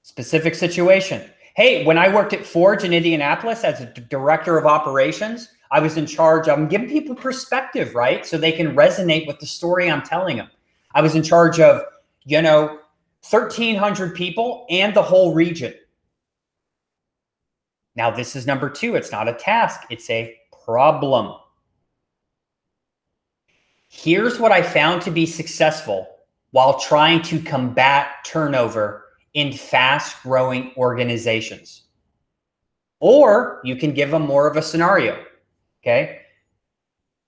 specific 0.01 0.55
situation. 0.55 1.23
Hey, 1.55 1.85
when 1.85 1.97
I 1.97 2.13
worked 2.13 2.33
at 2.33 2.45
Forge 2.45 2.83
in 2.83 2.93
Indianapolis 2.93 3.63
as 3.63 3.79
a 3.79 3.85
director 3.85 4.57
of 4.57 4.65
operations, 4.65 5.49
I 5.71 5.79
was 5.79 5.97
in 5.97 6.05
charge 6.05 6.47
of 6.47 6.69
giving 6.69 6.89
people 6.89 7.15
perspective, 7.15 7.95
right? 7.95 8.25
So 8.25 8.37
they 8.37 8.51
can 8.51 8.75
resonate 8.75 9.27
with 9.27 9.39
the 9.39 9.45
story 9.45 9.89
I'm 9.89 10.01
telling 10.01 10.37
them. 10.37 10.49
I 10.93 11.01
was 11.01 11.15
in 11.15 11.23
charge 11.23 11.59
of, 11.59 11.81
you 12.23 12.41
know, 12.41 12.79
1,300 13.29 14.15
people 14.15 14.65
and 14.69 14.93
the 14.93 15.03
whole 15.03 15.33
region. 15.33 15.73
Now, 17.95 18.11
this 18.11 18.35
is 18.35 18.45
number 18.45 18.69
two. 18.69 18.95
It's 18.95 19.11
not 19.11 19.27
a 19.27 19.33
task, 19.33 19.81
it's 19.89 20.09
a 20.09 20.37
problem. 20.65 21.35
Here's 23.87 24.39
what 24.39 24.51
I 24.51 24.61
found 24.61 25.01
to 25.03 25.11
be 25.11 25.25
successful 25.25 26.07
while 26.51 26.79
trying 26.79 27.21
to 27.23 27.41
combat 27.41 28.09
turnover 28.25 29.05
in 29.33 29.53
fast 29.53 30.21
growing 30.23 30.73
organizations. 30.77 31.83
Or 32.99 33.61
you 33.63 33.75
can 33.75 33.93
give 33.93 34.11
them 34.11 34.23
more 34.23 34.47
of 34.47 34.57
a 34.57 34.61
scenario. 34.61 35.23
Okay. 35.81 36.21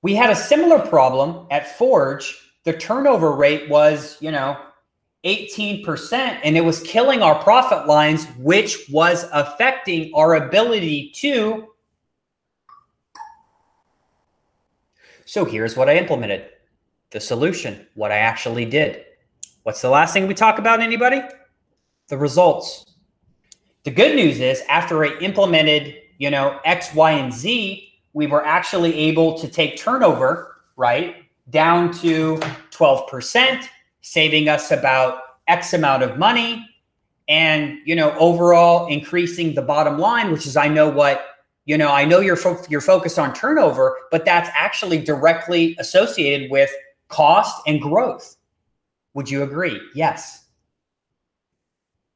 We 0.01 0.15
had 0.15 0.29
a 0.29 0.35
similar 0.35 0.79
problem 0.79 1.47
at 1.51 1.77
Forge. 1.77 2.35
The 2.63 2.73
turnover 2.73 3.33
rate 3.33 3.69
was, 3.69 4.17
you 4.19 4.31
know, 4.31 4.57
18%, 5.25 6.39
and 6.43 6.55
it 6.55 6.63
was 6.63 6.81
killing 6.83 7.21
our 7.21 7.41
profit 7.43 7.87
lines, 7.87 8.25
which 8.37 8.89
was 8.89 9.25
affecting 9.33 10.11
our 10.15 10.35
ability 10.35 11.11
to. 11.17 11.67
So 15.29 15.45
here's 15.45 15.77
what 15.77 15.87
I 15.87 15.95
implemented 15.95 16.49
the 17.11 17.19
solution, 17.19 17.85
what 17.93 18.11
I 18.11 18.17
actually 18.17 18.65
did. 18.65 19.05
What's 19.61 19.79
the 19.79 19.89
last 19.91 20.11
thing 20.11 20.25
we 20.25 20.33
talk 20.33 20.57
about, 20.57 20.79
anybody? 20.79 21.21
The 22.07 22.17
results. 22.17 22.95
The 23.83 23.91
good 23.91 24.15
news 24.15 24.39
is 24.39 24.63
after 24.69 25.05
I 25.05 25.15
implemented, 25.19 25.97
you 26.17 26.31
know, 26.31 26.59
X, 26.65 26.95
Y, 26.95 27.11
and 27.11 27.31
Z, 27.31 27.93
we 28.13 28.25
were 28.25 28.43
actually 28.43 28.91
able 28.95 29.37
to 29.37 29.47
take 29.47 29.77
turnover, 29.77 30.63
right, 30.77 31.17
down 31.51 31.93
to 31.99 32.37
12%, 32.71 33.67
saving 34.01 34.49
us 34.49 34.71
about 34.71 35.21
X 35.47 35.73
amount 35.73 36.01
of 36.01 36.17
money 36.17 36.67
and, 37.27 37.77
you 37.85 37.95
know, 37.95 38.17
overall 38.17 38.87
increasing 38.87 39.53
the 39.53 39.61
bottom 39.61 39.99
line, 39.99 40.31
which 40.31 40.47
is 40.47 40.57
I 40.57 40.69
know 40.69 40.89
what 40.89 41.23
you 41.65 41.77
know, 41.77 41.89
I 41.89 42.05
know 42.05 42.19
you're 42.19 42.35
fo- 42.35 42.63
you're 42.69 42.81
focused 42.81 43.19
on 43.19 43.33
turnover, 43.33 43.97
but 44.11 44.25
that's 44.25 44.49
actually 44.53 44.99
directly 44.99 45.75
associated 45.79 46.49
with 46.49 46.69
cost 47.07 47.61
and 47.67 47.81
growth. 47.81 48.37
Would 49.13 49.29
you 49.29 49.43
agree? 49.43 49.79
Yes. 49.93 50.45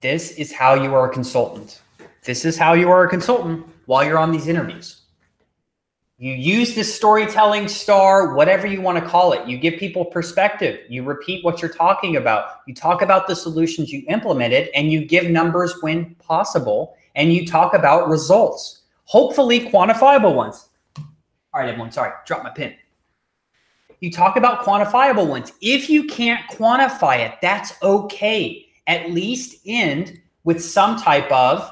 This 0.01 0.31
is 0.31 0.51
how 0.51 0.73
you 0.73 0.93
are 0.95 1.09
a 1.09 1.13
consultant. 1.13 1.81
This 2.23 2.45
is 2.45 2.57
how 2.57 2.73
you 2.73 2.89
are 2.89 3.03
a 3.03 3.09
consultant 3.09 3.65
while 3.85 4.03
you're 4.03 4.17
on 4.17 4.31
these 4.31 4.47
interviews. 4.47 5.01
You 6.17 6.33
use 6.33 6.73
this 6.73 6.95
storytelling 6.95 7.67
star, 7.67 8.33
whatever 8.33 8.65
you 8.65 8.79
want 8.81 9.03
to 9.03 9.09
call 9.09 9.33
it. 9.33 9.45
You 9.47 9.57
give 9.57 9.77
people 9.77 10.05
perspective. 10.05 10.79
You 10.87 11.03
repeat 11.03 11.43
what 11.43 11.61
you're 11.61 11.73
talking 11.73 12.15
about. 12.15 12.59
You 12.65 12.73
talk 12.73 13.01
about 13.01 13.27
the 13.27 13.35
solutions 13.35 13.91
you 13.91 14.05
implemented 14.07 14.69
and 14.73 14.91
you 14.91 15.03
give 15.03 15.29
numbers 15.29 15.75
when 15.81 16.15
possible. 16.15 16.95
And 17.15 17.33
you 17.33 17.45
talk 17.45 17.73
about 17.73 18.07
results, 18.07 18.82
hopefully 19.13 19.59
quantifiable 19.59 20.33
ones. 20.33 20.69
All 20.97 21.61
right, 21.61 21.69
everyone. 21.69 21.91
Sorry, 21.91 22.11
drop 22.25 22.43
my 22.43 22.49
pin. 22.49 22.73
You 23.99 24.11
talk 24.11 24.37
about 24.37 24.65
quantifiable 24.65 25.27
ones. 25.27 25.53
If 25.61 25.87
you 25.87 26.05
can't 26.05 26.41
quantify 26.49 27.19
it, 27.19 27.35
that's 27.39 27.73
okay. 27.83 28.65
At 28.87 29.11
least 29.11 29.61
end 29.67 30.19
with 30.45 30.63
some 30.63 30.99
type 30.99 31.31
of 31.31 31.71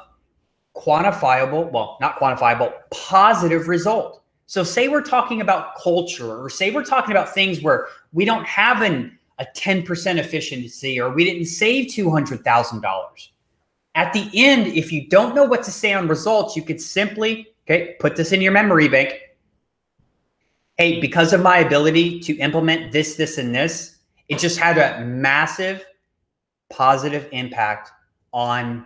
quantifiable, 0.76 1.72
well, 1.72 1.98
not 2.00 2.20
quantifiable, 2.20 2.74
positive 2.92 3.68
result. 3.68 4.22
So, 4.46 4.64
say 4.64 4.88
we're 4.88 5.02
talking 5.02 5.42
about 5.42 5.76
culture, 5.76 6.44
or 6.44 6.50
say 6.50 6.70
we're 6.70 6.84
talking 6.84 7.12
about 7.12 7.34
things 7.34 7.64
where 7.64 7.88
we 8.14 8.24
don't 8.24 8.46
have 8.46 8.84
an, 8.84 9.18
a 9.40 9.48
10% 9.58 10.18
efficiency, 10.18 11.00
or 11.00 11.10
we 11.10 11.24
didn't 11.24 11.46
save 11.46 11.88
$200,000. 11.88 12.82
At 13.96 14.14
the 14.14 14.30
end, 14.34 14.68
if 14.68 14.92
you 14.92 15.08
don't 15.08 15.36
know 15.36 15.44
what 15.44 15.64
to 15.64 15.72
say 15.72 15.94
on 15.94 16.08
results, 16.08 16.56
you 16.56 16.64
could 16.64 16.82
simply, 16.82 17.48
okay, 17.66 17.96
put 18.00 18.16
this 18.16 18.32
in 18.32 18.42
your 18.42 18.52
memory 18.52 18.88
bank. 18.88 19.20
Hey, 20.78 21.02
because 21.02 21.34
of 21.34 21.42
my 21.42 21.58
ability 21.58 22.20
to 22.22 22.36
implement 22.38 22.92
this, 22.92 23.16
this, 23.16 23.38
and 23.38 23.54
this, 23.54 23.98
it 24.30 24.40
just 24.40 24.58
had 24.58 24.78
a 24.78 25.06
massive 25.06 25.86
positive 26.70 27.28
impact 27.32 27.92
on 28.32 28.86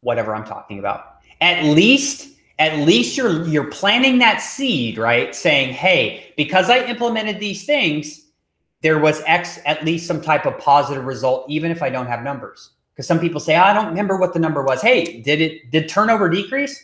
whatever 0.00 0.34
I'm 0.34 0.44
talking 0.44 0.78
about. 0.78 1.16
At 1.40 1.64
least 1.64 2.28
at 2.58 2.78
least 2.78 3.16
you're 3.16 3.44
you're 3.48 3.70
planting 3.70 4.18
that 4.18 4.40
seed, 4.40 4.98
right? 4.98 5.34
Saying, 5.34 5.74
"Hey, 5.74 6.32
because 6.36 6.70
I 6.70 6.84
implemented 6.84 7.40
these 7.40 7.64
things, 7.64 8.26
there 8.82 9.00
was 9.00 9.20
X 9.26 9.58
at 9.66 9.84
least 9.84 10.06
some 10.06 10.20
type 10.20 10.46
of 10.46 10.58
positive 10.58 11.04
result 11.04 11.50
even 11.50 11.72
if 11.72 11.82
I 11.82 11.90
don't 11.90 12.06
have 12.06 12.22
numbers." 12.22 12.70
Because 12.94 13.06
some 13.06 13.18
people 13.18 13.40
say, 13.40 13.56
oh, 13.56 13.62
"I 13.62 13.72
don't 13.72 13.86
remember 13.86 14.16
what 14.18 14.32
the 14.34 14.38
number 14.38 14.62
was." 14.62 14.82
Hey, 14.82 15.20
did 15.22 15.40
it 15.40 15.70
did 15.70 15.88
turnover 15.88 16.28
decrease? 16.28 16.82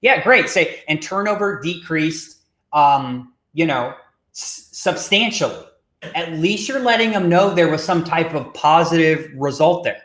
Yeah, 0.00 0.22
great. 0.22 0.48
Say 0.48 0.82
and 0.88 1.00
turnover 1.02 1.60
decreased 1.60 2.38
um, 2.72 3.34
you 3.52 3.66
know, 3.66 3.94
s- 4.32 4.68
substantially. 4.72 5.64
At 6.14 6.32
least 6.32 6.68
you're 6.68 6.80
letting 6.80 7.12
them 7.12 7.28
know 7.28 7.54
there 7.54 7.70
was 7.70 7.84
some 7.84 8.02
type 8.02 8.34
of 8.34 8.52
positive 8.54 9.30
result 9.36 9.84
there. 9.84 10.02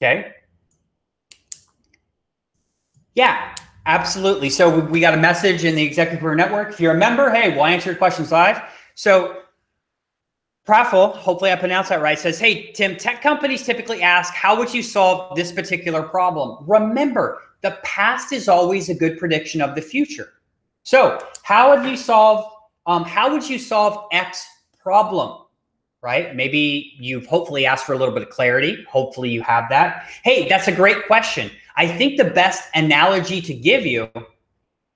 Okay? 0.00 0.32
Yeah, 3.14 3.54
Absolutely. 3.86 4.50
So 4.50 4.78
we 4.78 5.00
got 5.00 5.14
a 5.14 5.16
message 5.16 5.64
in 5.64 5.74
the 5.74 5.82
Executive 5.82 6.20
Career 6.20 6.34
Network. 6.34 6.68
If 6.68 6.80
you're 6.80 6.94
a 6.94 6.98
member, 6.98 7.30
hey, 7.30 7.54
we'll 7.54 7.64
answer 7.64 7.90
your 7.90 7.98
questions 7.98 8.30
live. 8.30 8.62
So 8.94 9.39
Praful, 10.66 11.16
hopefully 11.16 11.50
I 11.50 11.56
pronounced 11.56 11.88
that 11.88 12.02
right, 12.02 12.18
says, 12.18 12.38
Hey, 12.38 12.70
Tim, 12.72 12.96
tech 12.96 13.22
companies 13.22 13.64
typically 13.64 14.02
ask, 14.02 14.34
How 14.34 14.56
would 14.58 14.72
you 14.72 14.82
solve 14.82 15.34
this 15.36 15.52
particular 15.52 16.02
problem? 16.02 16.64
Remember, 16.68 17.42
the 17.62 17.78
past 17.82 18.32
is 18.32 18.48
always 18.48 18.88
a 18.88 18.94
good 18.94 19.18
prediction 19.18 19.60
of 19.60 19.74
the 19.74 19.82
future. 19.82 20.34
So, 20.82 21.18
how 21.42 21.74
would 21.74 21.88
you 21.88 21.96
solve 21.96 22.50
um, 22.86 23.04
how 23.04 23.30
would 23.30 23.48
you 23.48 23.58
solve 23.58 24.08
X 24.12 24.46
problem? 24.78 25.44
Right? 26.02 26.34
Maybe 26.34 26.94
you've 26.98 27.26
hopefully 27.26 27.66
asked 27.66 27.84
for 27.84 27.92
a 27.92 27.98
little 27.98 28.14
bit 28.14 28.22
of 28.22 28.30
clarity. 28.30 28.82
Hopefully 28.90 29.28
you 29.28 29.42
have 29.42 29.68
that. 29.68 30.08
Hey, 30.24 30.48
that's 30.48 30.66
a 30.66 30.72
great 30.72 31.06
question. 31.06 31.50
I 31.76 31.86
think 31.86 32.16
the 32.16 32.24
best 32.24 32.68
analogy 32.74 33.42
to 33.42 33.54
give 33.54 33.84
you 33.84 34.10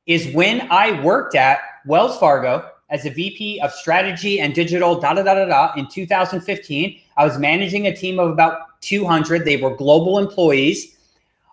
is 0.07 0.35
when 0.35 0.67
I 0.71 1.01
worked 1.03 1.35
at 1.35 1.61
Wells 1.87 2.19
Fargo 2.19 2.69
as 2.91 3.07
a 3.07 3.11
VP 3.11 3.61
of 3.61 3.73
strategy 3.73 4.41
and 4.41 4.55
digital, 4.55 5.01
da 5.01 5.15
da 5.15 5.23
da 5.23 5.35
da 5.35 5.47
da, 5.47 5.73
in 5.77 5.89
2015. 5.89 7.01
I 7.17 7.25
was 7.25 7.39
managing 7.39 7.87
a 7.87 7.97
team 7.97 8.19
of 8.19 8.31
about 8.31 8.81
200. 8.83 9.45
They 9.45 9.57
were 9.57 9.75
global 9.75 10.19
employees. 10.19 10.97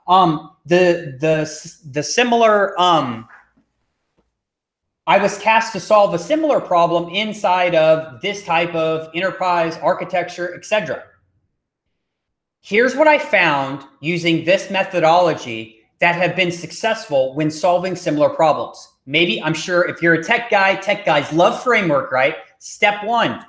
Um, 0.07 0.51
the 0.65 1.17
the 1.19 1.89
the 1.91 2.03
similar 2.03 2.79
um, 2.79 3.27
I 5.07 5.17
was 5.17 5.37
tasked 5.39 5.73
to 5.73 5.79
solve 5.79 6.13
a 6.13 6.19
similar 6.19 6.59
problem 6.59 7.09
inside 7.09 7.75
of 7.75 8.21
this 8.21 8.43
type 8.43 8.73
of 8.75 9.09
enterprise 9.15 9.77
architecture, 9.77 10.53
etc. 10.53 11.03
Here's 12.61 12.95
what 12.95 13.07
I 13.07 13.17
found 13.17 13.83
using 13.99 14.45
this 14.45 14.69
methodology 14.69 15.80
that 16.01 16.15
have 16.15 16.35
been 16.35 16.51
successful 16.51 17.33
when 17.35 17.49
solving 17.49 17.95
similar 17.95 18.29
problems. 18.29 18.89
Maybe 19.05 19.41
I'm 19.41 19.53
sure 19.53 19.87
if 19.87 20.01
you're 20.01 20.15
a 20.15 20.23
tech 20.23 20.49
guy, 20.49 20.75
tech 20.75 21.05
guys 21.05 21.31
love 21.31 21.61
framework, 21.63 22.11
right? 22.11 22.35
Step 22.57 23.03
one, 23.05 23.45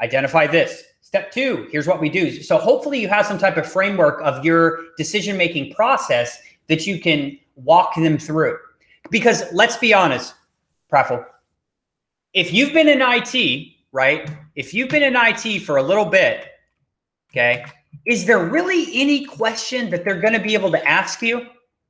identify 0.00 0.46
this. 0.46 0.82
Step 1.02 1.30
two, 1.30 1.68
here's 1.70 1.86
what 1.86 2.00
we 2.00 2.08
do. 2.08 2.42
So 2.42 2.56
hopefully 2.58 2.98
you 2.98 3.08
have 3.08 3.26
some 3.26 3.38
type 3.38 3.58
of 3.58 3.70
framework 3.70 4.20
of 4.22 4.44
your 4.44 4.84
decision 4.96 5.36
making 5.36 5.74
process 5.74 6.40
that 6.66 6.86
you 6.86 6.98
can 6.98 7.38
walk 7.56 7.94
them 7.94 8.18
through. 8.18 8.58
Because 9.10 9.44
let's 9.52 9.76
be 9.76 9.94
honest, 9.94 10.34
Praful, 10.90 11.24
if 12.32 12.52
you've 12.52 12.72
been 12.72 12.88
in 12.88 13.00
IT, 13.02 13.68
right? 13.92 14.30
If 14.56 14.72
you've 14.72 14.88
been 14.88 15.02
in 15.02 15.14
IT 15.14 15.60
for 15.60 15.76
a 15.76 15.82
little 15.82 16.06
bit, 16.06 16.46
okay, 17.30 17.64
is 18.06 18.24
there 18.24 18.44
really 18.44 18.86
any 18.94 19.26
question 19.26 19.90
that 19.90 20.04
they're 20.04 20.20
going 20.20 20.32
to 20.32 20.40
be 20.40 20.54
able 20.54 20.70
to 20.70 20.88
ask 20.88 21.22
you, 21.22 21.46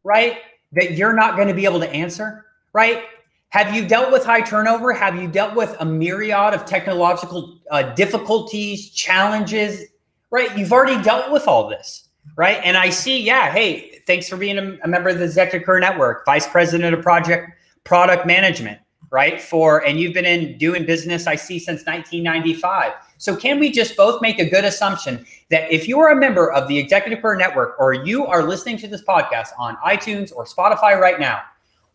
right? 0.07 0.38
That 0.73 0.92
you're 0.92 1.12
not 1.12 1.35
going 1.35 1.49
to 1.49 1.55
be 1.55 1.64
able 1.64 1.81
to 1.81 1.90
answer, 1.90 2.47
right? 2.73 3.03
Have 3.49 3.75
you 3.75 3.87
dealt 3.87 4.12
with 4.12 4.25
high 4.25 4.40
turnover? 4.40 4.92
Have 4.92 5.21
you 5.21 5.29
dealt 5.29 5.55
with 5.55 5.77
a 5.81 5.85
myriad 5.85 6.55
of 6.55 6.64
technological 6.64 7.59
uh, 7.71 7.95
difficulties, 7.95 8.90
challenges, 8.90 9.88
right? 10.31 10.57
You've 10.57 10.73
already 10.73 11.03
dealt 11.03 11.33
with 11.33 11.49
all 11.49 11.69
this, 11.69 12.09
right? 12.37 12.61
And 12.62 12.77
I 12.77 12.90
see, 12.90 13.21
yeah, 13.21 13.51
hey, 13.51 14.01
thanks 14.07 14.29
for 14.29 14.37
being 14.37 14.59
a, 14.59 14.79
a 14.85 14.88
member 14.88 15.09
of 15.09 15.19
the 15.19 15.25
Executive 15.25 15.66
Network, 15.81 16.25
vice 16.25 16.47
president 16.47 16.95
of 16.95 17.03
project 17.03 17.51
product 17.85 18.27
management, 18.27 18.79
right? 19.11 19.40
For 19.40 19.85
and 19.85 19.99
you've 19.99 20.14
been 20.14 20.25
in 20.25 20.57
doing 20.59 20.87
business, 20.87 21.27
I 21.27 21.35
see 21.35 21.59
since 21.59 21.85
1995. 21.85 22.92
So, 23.19 23.35
can 23.35 23.59
we 23.59 23.73
just 23.73 23.97
both 23.97 24.21
make 24.21 24.38
a 24.38 24.49
good 24.49 24.64
assumption 24.64 25.25
that 25.50 25.70
if 25.70 25.87
you 25.87 26.00
are 26.00 26.11
a 26.11 26.16
member 26.16 26.52
of 26.52 26.66
the 26.68 26.78
Executive 26.78 27.22
Career 27.22 27.37
Network 27.37 27.76
or 27.78 27.92
you 27.92 28.26
are 28.26 28.42
listening 28.42 28.76
to 28.78 28.88
this 28.88 29.02
podcast 29.02 29.48
on 29.59 29.76
iTunes 29.76 30.32
or 30.35 30.44
Spotify 30.44 30.98
right 30.98 31.20
now, 31.20 31.42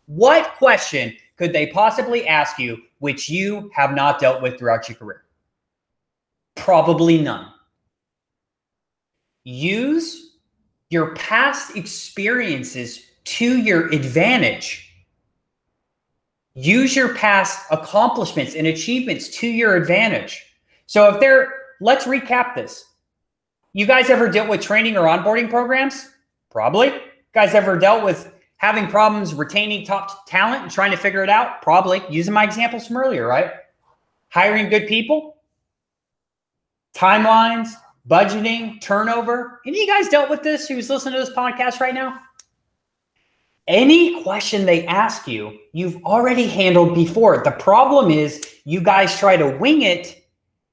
what 0.06 0.54
question 0.56 1.14
could 1.36 1.52
they 1.52 1.66
possibly 1.66 2.26
ask 2.26 2.58
you 2.58 2.78
which 2.98 3.28
you 3.28 3.70
have 3.74 3.94
not 3.94 4.20
dealt 4.20 4.42
with 4.42 4.58
throughout 4.58 4.88
your 4.88 4.96
career? 4.96 5.24
Probably 6.54 7.20
none. 7.20 7.48
Use 9.44 10.36
your 10.90 11.14
past 11.14 11.76
experiences 11.76 13.04
to 13.24 13.58
your 13.58 13.88
advantage. 13.88 14.88
Use 16.54 16.94
your 16.94 17.14
past 17.14 17.64
accomplishments 17.70 18.54
and 18.54 18.66
achievements 18.66 19.28
to 19.28 19.46
your 19.46 19.74
advantage. 19.74 20.44
So 20.86 21.12
if 21.12 21.20
they're, 21.20 21.52
let's 21.80 22.04
recap 22.04 22.54
this. 22.54 22.84
You 23.72 23.86
guys 23.86 24.10
ever 24.10 24.28
dealt 24.28 24.48
with 24.48 24.60
training 24.60 24.96
or 24.96 25.06
onboarding 25.06 25.48
programs? 25.48 26.10
Probably. 26.50 26.88
You 26.88 27.00
guys 27.32 27.54
ever 27.54 27.78
dealt 27.78 28.04
with 28.04 28.32
having 28.58 28.86
problems 28.86 29.34
retaining 29.34 29.84
top 29.84 30.26
talent 30.26 30.62
and 30.62 30.70
trying 30.70 30.90
to 30.90 30.96
figure 30.96 31.22
it 31.22 31.30
out? 31.30 31.62
Probably. 31.62 32.02
Using 32.10 32.34
my 32.34 32.44
examples 32.44 32.86
from 32.86 32.98
earlier, 32.98 33.26
right? 33.26 33.50
Hiring 34.28 34.68
good 34.68 34.86
people, 34.86 35.36
timelines, 36.94 37.70
budgeting, 38.08 38.80
turnover. 38.80 39.60
Any 39.66 39.82
of 39.82 39.86
you 39.86 39.86
guys 39.86 40.08
dealt 40.08 40.30
with 40.30 40.42
this 40.42 40.68
who's 40.68 40.90
listening 40.90 41.14
to 41.14 41.20
this 41.20 41.34
podcast 41.34 41.80
right 41.80 41.94
now? 41.94 42.20
Any 43.68 44.22
question 44.22 44.66
they 44.66 44.84
ask 44.86 45.28
you, 45.28 45.56
you've 45.72 45.96
already 46.04 46.46
handled 46.46 46.94
before. 46.94 47.42
The 47.44 47.52
problem 47.52 48.10
is 48.10 48.56
you 48.64 48.80
guys 48.80 49.16
try 49.18 49.36
to 49.36 49.56
wing 49.58 49.82
it 49.82 50.26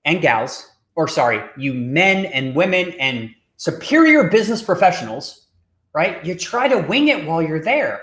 and 0.06 0.22
gals, 0.22 0.68
or 1.00 1.08
sorry, 1.08 1.42
you 1.56 1.74
men 1.74 2.26
and 2.26 2.54
women 2.54 2.92
and 3.00 3.34
superior 3.56 4.26
business 4.30 4.62
professionals, 4.62 5.48
right? 5.94 6.26
You 6.26 6.36
try 6.36 6.68
to 6.68 6.80
wing 6.80 7.08
it 7.08 7.26
while 7.26 7.42
you're 7.42 7.64
there. 7.64 8.02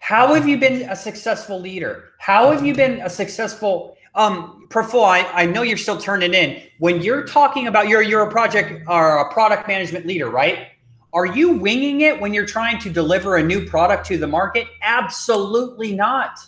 How 0.00 0.34
have 0.34 0.46
you 0.46 0.58
been 0.58 0.82
a 0.82 0.94
successful 0.94 1.58
leader? 1.58 2.10
How 2.18 2.50
have 2.50 2.62
you 2.62 2.74
been 2.74 3.00
a 3.00 3.08
successful 3.08 3.96
um 4.14 4.66
Praful, 4.68 5.02
I, 5.02 5.20
I 5.32 5.46
know 5.46 5.62
you're 5.62 5.78
still 5.78 5.96
turning 5.96 6.34
in. 6.34 6.60
When 6.78 7.00
you're 7.00 7.24
talking 7.24 7.68
about 7.68 7.88
you're 7.88 8.02
you're 8.02 8.28
a 8.28 8.30
project 8.30 8.86
or 8.86 9.16
a 9.20 9.32
product 9.32 9.66
management 9.66 10.04
leader, 10.04 10.28
right? 10.28 10.72
Are 11.14 11.24
you 11.24 11.52
winging 11.52 12.02
it 12.02 12.20
when 12.20 12.34
you're 12.34 12.44
trying 12.44 12.78
to 12.80 12.90
deliver 12.90 13.36
a 13.36 13.42
new 13.42 13.64
product 13.66 14.04
to 14.08 14.18
the 14.18 14.26
market? 14.26 14.66
Absolutely 14.82 15.94
not. 15.94 16.38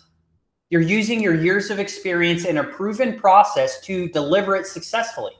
You're 0.69 0.81
using 0.81 1.21
your 1.21 1.33
years 1.33 1.69
of 1.69 1.79
experience 1.79 2.45
and 2.45 2.59
a 2.59 2.63
proven 2.63 3.17
process 3.17 3.79
to 3.81 4.09
deliver 4.09 4.55
it 4.55 4.67
successfully. 4.67 5.31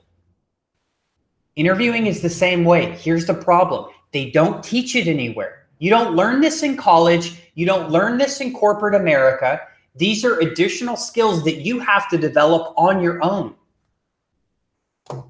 Interviewing 1.56 2.06
is 2.06 2.22
the 2.22 2.30
same 2.30 2.64
way. 2.64 2.92
Here's 2.92 3.26
the 3.26 3.34
problem 3.34 3.90
they 4.12 4.30
don't 4.30 4.64
teach 4.64 4.96
it 4.96 5.06
anywhere. 5.06 5.66
You 5.80 5.90
don't 5.90 6.16
learn 6.16 6.40
this 6.40 6.62
in 6.62 6.76
college, 6.76 7.42
you 7.54 7.66
don't 7.66 7.90
learn 7.90 8.16
this 8.16 8.40
in 8.40 8.52
corporate 8.54 8.94
America. 8.94 9.60
These 9.96 10.24
are 10.24 10.38
additional 10.38 10.96
skills 10.96 11.44
that 11.44 11.56
you 11.56 11.80
have 11.80 12.08
to 12.10 12.16
develop 12.16 12.72
on 12.76 13.02
your 13.02 13.22
own. 13.22 13.54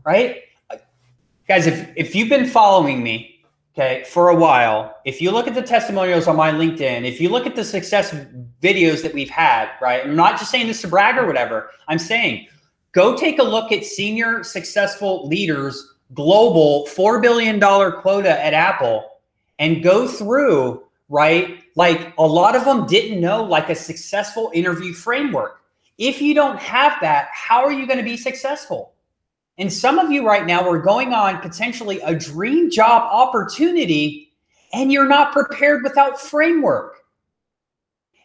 Right? 0.05 0.43
Guys, 1.49 1.67
if, 1.67 1.89
if 1.97 2.15
you've 2.15 2.29
been 2.29 2.47
following 2.47 3.03
me, 3.03 3.38
okay, 3.79 4.03
for 4.05 4.31
a 4.31 4.35
while, 4.35 4.97
if 5.05 5.21
you 5.23 5.31
look 5.31 5.47
at 5.47 5.55
the 5.55 5.63
testimonials 5.63 6.27
on 6.27 6.35
my 6.35 6.51
LinkedIn, 6.51 7.05
if 7.05 7.21
you 7.21 7.29
look 7.29 7.47
at 7.47 7.55
the 7.55 7.65
success 7.65 8.13
videos 8.61 9.03
that 9.03 9.15
we've 9.15 9.31
had, 9.31 9.71
right? 9.81 10.05
I'm 10.05 10.17
not 10.17 10.39
just 10.39 10.51
saying 10.51 10.67
this 10.67 10.81
to 10.81 10.89
brag 10.89 11.17
or 11.17 11.27
whatever. 11.27 11.71
I'm 11.87 11.99
saying 11.99 12.49
go 12.93 13.17
take 13.17 13.39
a 13.39 13.43
look 13.43 13.71
at 13.71 13.85
senior 13.85 14.43
successful 14.43 15.29
leaders 15.29 15.95
global 16.15 16.87
$4 16.87 17.23
billion 17.23 17.61
quota 17.61 18.45
at 18.45 18.55
Apple 18.55 19.09
and 19.61 19.83
go 19.83 20.09
through, 20.09 20.83
right? 21.09 21.63
Like 21.77 22.15
a 22.19 22.27
lot 22.27 22.57
of 22.57 22.65
them 22.65 22.87
didn't 22.87 23.21
know 23.21 23.45
like 23.45 23.69
a 23.69 23.75
successful 23.75 24.51
interview 24.55 24.93
framework. 24.93 25.61
If 25.99 26.21
you 26.21 26.35
don't 26.35 26.59
have 26.59 26.95
that, 27.01 27.29
how 27.33 27.65
are 27.65 27.73
you 27.73 27.87
going 27.87 27.99
to 27.99 28.05
be 28.05 28.17
successful? 28.17 28.95
And 29.59 29.73
some 29.73 29.99
of 29.99 30.11
you 30.11 30.27
right 30.27 30.47
now 30.47 30.69
are 30.69 30.79
going 30.79 31.13
on 31.13 31.41
potentially 31.41 32.01
a 32.01 32.15
dream 32.15 32.71
job 32.71 33.03
opportunity 33.13 34.33
and 34.73 34.93
you're 34.93 35.09
not 35.09 35.33
prepared 35.33 35.83
without 35.83 36.21
framework. 36.21 36.99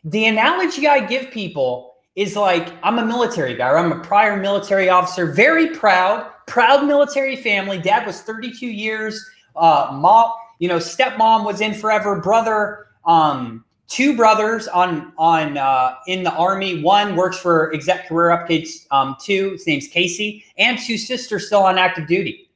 The 0.04 0.26
analogy 0.26 0.88
I 0.88 1.06
give 1.06 1.32
people 1.32 1.94
is 2.16 2.36
like 2.36 2.74
I'm 2.84 3.00
a 3.00 3.06
military 3.06 3.56
guy, 3.56 3.70
or 3.70 3.78
I'm 3.78 3.92
a 3.92 4.00
prior 4.02 4.38
military 4.38 4.90
officer, 4.90 5.32
very 5.32 5.70
proud, 5.70 6.30
proud 6.46 6.86
military 6.86 7.36
family. 7.36 7.80
Dad 7.80 8.06
was 8.06 8.22
32 8.22 8.68
years. 8.68 9.24
Uh, 9.56 9.90
mom, 9.94 10.34
you 10.60 10.68
know, 10.68 10.78
stepmom 10.78 11.46
was 11.46 11.62
in 11.62 11.74
forever. 11.74 12.20
Brother, 12.20 12.88
um, 13.06 13.64
two 13.94 14.18
brothers 14.18 14.68
on 14.68 15.14
on 15.20 15.56
uh, 15.56 15.96
in 16.08 16.24
the 16.24 16.34
army. 16.34 16.82
One 16.82 17.16
works 17.16 17.38
for 17.38 17.72
Exec 17.74 18.08
Career 18.08 18.36
Updates. 18.36 18.88
Um, 18.90 19.16
two, 19.22 19.52
his 19.52 19.68
name's 19.68 19.88
Casey, 19.88 20.44
and 20.58 20.80
two 20.80 20.98
sisters 20.98 21.46
still 21.46 21.64
on 21.64 21.78
active 21.78 22.08
duty. 22.08 22.50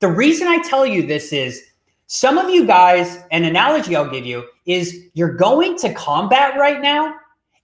The 0.00 0.08
reason 0.08 0.48
I 0.48 0.58
tell 0.62 0.86
you 0.86 1.06
this 1.06 1.34
is 1.34 1.62
some 2.06 2.38
of 2.38 2.48
you 2.48 2.66
guys. 2.66 3.22
An 3.30 3.44
analogy 3.44 3.94
I'll 3.94 4.10
give 4.10 4.24
you 4.24 4.46
is 4.64 5.04
you're 5.12 5.34
going 5.34 5.76
to 5.78 5.92
combat 5.92 6.58
right 6.58 6.80
now. 6.80 7.14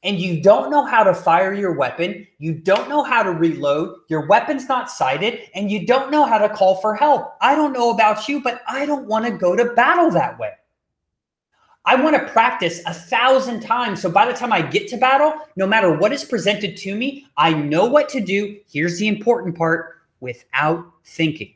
And 0.02 0.20
you 0.20 0.40
don't 0.40 0.70
know 0.70 0.84
how 0.84 1.02
to 1.02 1.12
fire 1.12 1.52
your 1.52 1.72
weapon. 1.72 2.28
You 2.38 2.52
don't 2.52 2.88
know 2.88 3.02
how 3.02 3.24
to 3.24 3.32
reload. 3.32 3.96
Your 4.08 4.28
weapon's 4.28 4.68
not 4.68 4.88
sighted, 4.88 5.40
and 5.54 5.68
you 5.68 5.84
don't 5.84 6.12
know 6.12 6.24
how 6.24 6.38
to 6.38 6.48
call 6.48 6.76
for 6.76 6.94
help. 6.94 7.34
I 7.40 7.56
don't 7.56 7.72
know 7.72 7.90
about 7.90 8.28
you, 8.28 8.40
but 8.40 8.60
I 8.68 8.86
don't 8.86 9.06
want 9.06 9.24
to 9.24 9.32
go 9.32 9.56
to 9.56 9.72
battle 9.72 10.10
that 10.12 10.38
way. 10.38 10.52
I 11.86 11.94
want 11.94 12.16
to 12.16 12.32
practice 12.32 12.82
a 12.84 12.92
thousand 12.92 13.60
times. 13.60 14.02
So 14.02 14.10
by 14.10 14.26
the 14.26 14.36
time 14.36 14.52
I 14.52 14.60
get 14.60 14.88
to 14.88 14.96
battle, 14.96 15.34
no 15.54 15.68
matter 15.68 15.96
what 15.96 16.12
is 16.12 16.24
presented 16.24 16.76
to 16.78 16.96
me, 16.96 17.26
I 17.36 17.52
know 17.52 17.86
what 17.86 18.08
to 18.10 18.20
do. 18.20 18.58
Here's 18.70 18.98
the 18.98 19.06
important 19.06 19.56
part 19.56 20.00
without 20.18 20.84
thinking. 21.04 21.54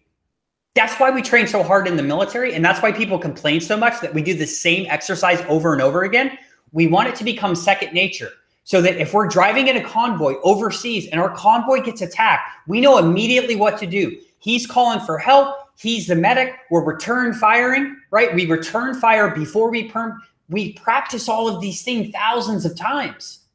That's 0.75 0.95
why 1.01 1.11
we 1.11 1.21
train 1.21 1.49
so 1.49 1.65
hard 1.65 1.89
in 1.89 1.97
the 1.97 2.03
military. 2.05 2.55
And 2.55 2.65
that's 2.65 2.81
why 2.81 2.93
people 2.93 3.19
complain 3.19 3.61
so 3.61 3.77
much 3.77 4.01
that 4.01 4.15
we 4.15 4.23
do 4.23 4.35
the 4.35 4.47
same 4.47 4.87
exercise 4.89 5.43
over 5.49 5.73
and 5.73 5.83
over 5.83 6.05
again. 6.05 6.39
We 6.71 6.87
want 6.87 7.09
it 7.09 7.17
to 7.17 7.25
become 7.25 7.57
second 7.57 7.93
nature 7.93 8.31
so 8.63 8.81
that 8.83 8.99
if 8.99 9.13
we're 9.13 9.27
driving 9.27 9.67
in 9.67 9.77
a 9.77 9.85
convoy 9.85 10.35
overseas 10.45 11.09
and 11.09 11.21
our 11.21 11.35
convoy 11.35 11.83
gets 11.83 12.03
attacked, 12.03 12.49
we 12.69 12.81
know 12.81 12.99
immediately 12.99 13.57
what 13.57 13.79
to 13.79 13.87
do. 13.87 14.17
He's 14.39 14.65
calling 14.65 15.01
for 15.01 15.19
help. 15.19 15.57
He's 15.81 16.07
the 16.07 16.15
medic. 16.15 16.55
We're 16.71 16.85
return 16.85 17.33
firing, 17.33 17.97
right? 18.11 18.35
We 18.35 18.45
return 18.45 19.01
fire 19.01 19.35
before 19.35 19.71
we 19.71 19.89
perm. 19.89 20.21
We 20.51 20.75
practice 20.75 21.27
all 21.27 21.49
of 21.49 21.63
these 21.63 21.83
things 21.83 22.13
thousands 22.13 22.67
of 22.67 22.77
times. 22.77 23.47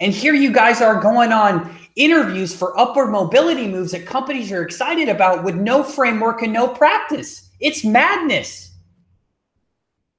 And 0.00 0.14
here 0.14 0.32
you 0.32 0.50
guys 0.50 0.80
are 0.80 0.98
going 1.02 1.30
on 1.30 1.76
interviews 1.94 2.56
for 2.56 2.78
upward 2.78 3.10
mobility 3.10 3.68
moves 3.68 3.92
that 3.92 4.06
companies 4.06 4.50
are 4.50 4.62
excited 4.62 5.10
about 5.10 5.44
with 5.44 5.56
no 5.56 5.82
framework 5.82 6.40
and 6.40 6.54
no 6.54 6.68
practice. 6.68 7.50
It's 7.60 7.84
madness. 7.84 8.72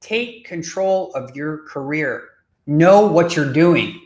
Take 0.01 0.45
control 0.45 1.11
of 1.15 1.35
your 1.35 1.65
career. 1.67 2.29
Know 2.67 3.07
what 3.07 3.35
you're 3.35 3.51
doing 3.51 3.99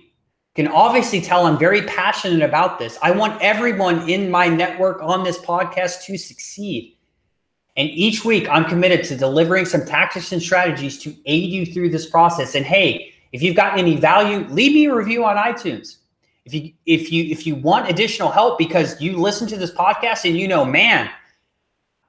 can 0.56 0.68
obviously 0.68 1.22
tell 1.22 1.46
I'm 1.46 1.58
very 1.58 1.84
passionate 1.84 2.42
about 2.42 2.80
this. 2.80 2.98
I 3.02 3.12
want 3.12 3.42
everyone 3.42 4.10
in 4.10 4.30
my 4.32 4.48
network 4.48 5.02
on 5.02 5.24
this 5.24 5.38
podcast 5.38 6.04
to 6.06 6.18
succeed. 6.18 6.98
And 7.78 7.90
each 7.90 8.26
week 8.26 8.48
I'm 8.50 8.66
committed 8.66 9.06
to 9.06 9.16
delivering 9.16 9.66
some 9.66 9.86
tactics 9.86 10.32
and 10.32 10.42
strategies 10.42 10.98
to 11.00 11.16
aid 11.26 11.50
you 11.50 11.66
through 11.66 11.90
this 11.90 12.10
process. 12.10 12.56
And 12.56 12.66
hey, 12.66 13.14
if 13.32 13.42
you've 13.42 13.56
gotten 13.56 13.80
any 13.80 13.96
value, 13.96 14.46
leave 14.50 14.74
me 14.74 14.86
a 14.86 14.96
review 14.96 15.24
on 15.24 15.38
iTunes. 15.38 15.98
If 16.46 16.54
you 16.54 16.74
if 16.86 17.12
you 17.12 17.26
if 17.26 17.46
you 17.46 17.56
want 17.56 17.90
additional 17.90 18.32
help 18.32 18.58
because 18.58 19.00
you 19.00 19.18
listen 19.18 19.48
to 19.50 19.58
this 19.58 19.72
podcast 19.72 20.28
and 20.28 20.38
you 20.38 20.48
know, 20.48 20.66
man, 20.66 21.10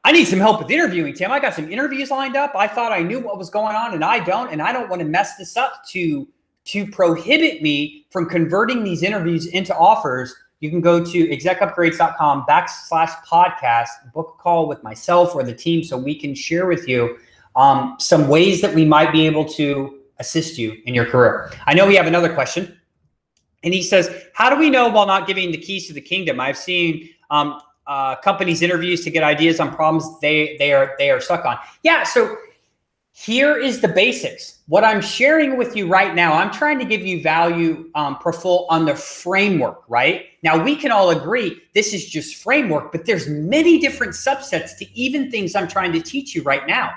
I 0.03 0.13
need 0.13 0.25
some 0.25 0.39
help 0.39 0.61
with 0.61 0.71
interviewing, 0.71 1.15
Tim. 1.15 1.31
I 1.31 1.41
got 1.41 1.55
some 1.55 1.71
interviews 1.71 2.11
lined 2.11 2.37
up. 2.37 2.53
I 2.57 2.67
thought 2.67 2.91
I 2.91 3.03
knew 3.03 3.21
what 3.21 3.37
was 3.37 3.51
going 3.51 3.77
on 3.77 3.93
and 3.93 4.03
I 4.03 4.25
don't 4.25 4.51
and 4.51 4.63
I 4.63 4.73
don't 4.73 4.89
want 4.89 5.01
to 5.03 5.07
mess 5.07 5.37
this 5.37 5.57
up 5.59 5.85
to 5.91 6.27
to 6.67 6.87
prohibit 6.87 7.63
me 7.63 8.07
from 8.11 8.29
converting 8.29 8.85
these 8.85 9.03
interviews 9.03 9.47
into 9.47 9.77
offers, 9.77 10.35
you 10.61 10.71
can 10.71 10.81
go 10.81 11.03
to 11.03 11.29
execupgrades.com 11.29 12.45
backslash 12.49 13.13
podcast, 13.27 13.89
book 14.13 14.37
a 14.39 14.43
call 14.43 14.69
with 14.69 14.83
myself 14.83 15.35
or 15.35 15.43
the 15.43 15.55
team 15.55 15.83
so 15.83 15.97
we 15.97 16.15
can 16.15 16.35
share 16.35 16.67
with 16.67 16.87
you 16.87 17.19
um, 17.57 17.97
some 17.99 18.29
ways 18.29 18.61
that 18.61 18.75
we 18.75 18.85
might 18.85 19.11
be 19.13 19.27
able 19.27 19.45
to 19.45 20.01
assist 20.19 20.59
you 20.59 20.77
in 20.85 20.95
your 20.95 21.07
career. 21.07 21.51
I 21.67 21.75
know 21.75 21.87
we 21.87 21.97
have 21.97 22.07
another 22.07 22.33
question. 22.33 22.79
And 23.63 23.75
he 23.75 23.83
says, 23.83 24.11
How 24.35 24.51
do 24.51 24.57
we 24.57 24.71
know 24.71 24.89
while 24.89 25.07
not 25.07 25.27
giving 25.27 25.51
the 25.51 25.59
keys 25.59 25.87
to 25.89 25.93
the 25.93 26.01
kingdom? 26.01 26.41
I've 26.41 26.59
seen 26.59 27.09
um, 27.31 27.61
uh, 27.87 28.17
companies 28.17 28.63
interviews 28.63 29.03
to 29.05 29.11
get 29.11 29.23
ideas 29.23 29.61
on 29.61 29.75
problems 29.75 30.21
they 30.21 30.57
they 30.59 30.73
are 30.73 30.95
they 30.99 31.11
are 31.11 31.21
stuck 31.21 31.45
on. 31.45 31.59
Yeah, 31.83 32.05
so 32.05 32.37
here 33.21 33.59
is 33.59 33.83
the 33.83 33.89
basics. 33.89 34.61
What 34.67 34.83
I'm 34.83 35.03
sharing 35.03 35.59
with 35.59 35.77
you 35.77 35.87
right 35.87 36.15
now, 36.15 36.33
I'm 36.33 36.51
trying 36.51 36.79
to 36.79 36.87
give 36.87 37.03
you 37.03 37.23
value 37.23 37.91
um, 37.95 38.17
on 38.25 38.87
the 38.87 38.95
framework, 38.95 39.83
right? 39.89 40.25
Now 40.43 40.65
we 40.65 40.75
can 40.75 40.91
all 40.91 41.11
agree 41.11 41.61
this 41.75 41.93
is 41.93 42.09
just 42.09 42.37
framework, 42.37 42.93
but 42.93 43.05
there's 43.05 43.29
many 43.29 43.79
different 43.79 44.15
subsets 44.15 44.75
to 44.79 44.87
even 44.99 45.31
things 45.31 45.55
I'm 45.55 45.69
trying 45.69 45.93
to 45.93 46.01
teach 46.01 46.35
you 46.35 46.43
right 46.45 46.67
now. 46.67 46.93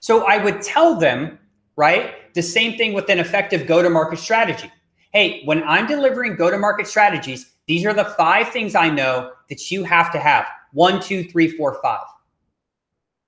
So 0.00 0.26
I 0.26 0.42
would 0.42 0.60
tell 0.60 0.96
them, 0.96 1.38
right? 1.76 2.34
The 2.34 2.42
same 2.42 2.76
thing 2.76 2.92
with 2.92 3.08
an 3.08 3.20
effective 3.20 3.68
go 3.68 3.80
to 3.80 3.88
market 3.88 4.18
strategy. 4.18 4.72
Hey, 5.12 5.44
when 5.44 5.62
I'm 5.62 5.86
delivering 5.86 6.34
go 6.34 6.50
to 6.50 6.58
market 6.58 6.88
strategies, 6.88 7.52
these 7.68 7.86
are 7.86 7.94
the 7.94 8.06
five 8.16 8.48
things 8.48 8.74
I 8.74 8.90
know 8.90 9.30
that 9.48 9.70
you 9.70 9.84
have 9.84 10.10
to 10.14 10.18
have 10.18 10.48
one, 10.72 11.00
two, 11.00 11.22
three, 11.22 11.48
four, 11.48 11.78
five. 11.80 12.06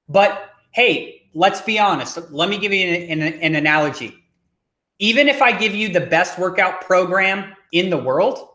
But 0.08 0.50
hey, 0.72 1.15
let's 1.34 1.60
be 1.60 1.78
honest. 1.78 2.18
Let 2.30 2.48
me 2.48 2.58
give 2.58 2.72
you 2.72 2.86
an, 2.86 3.20
an, 3.20 3.32
an 3.34 3.54
analogy. 3.54 4.24
Even 4.98 5.28
if 5.28 5.42
I 5.42 5.56
give 5.56 5.74
you 5.74 5.88
the 5.88 6.00
best 6.00 6.38
workout 6.38 6.80
program 6.80 7.54
in 7.72 7.90
the 7.90 7.98
world, 7.98 8.48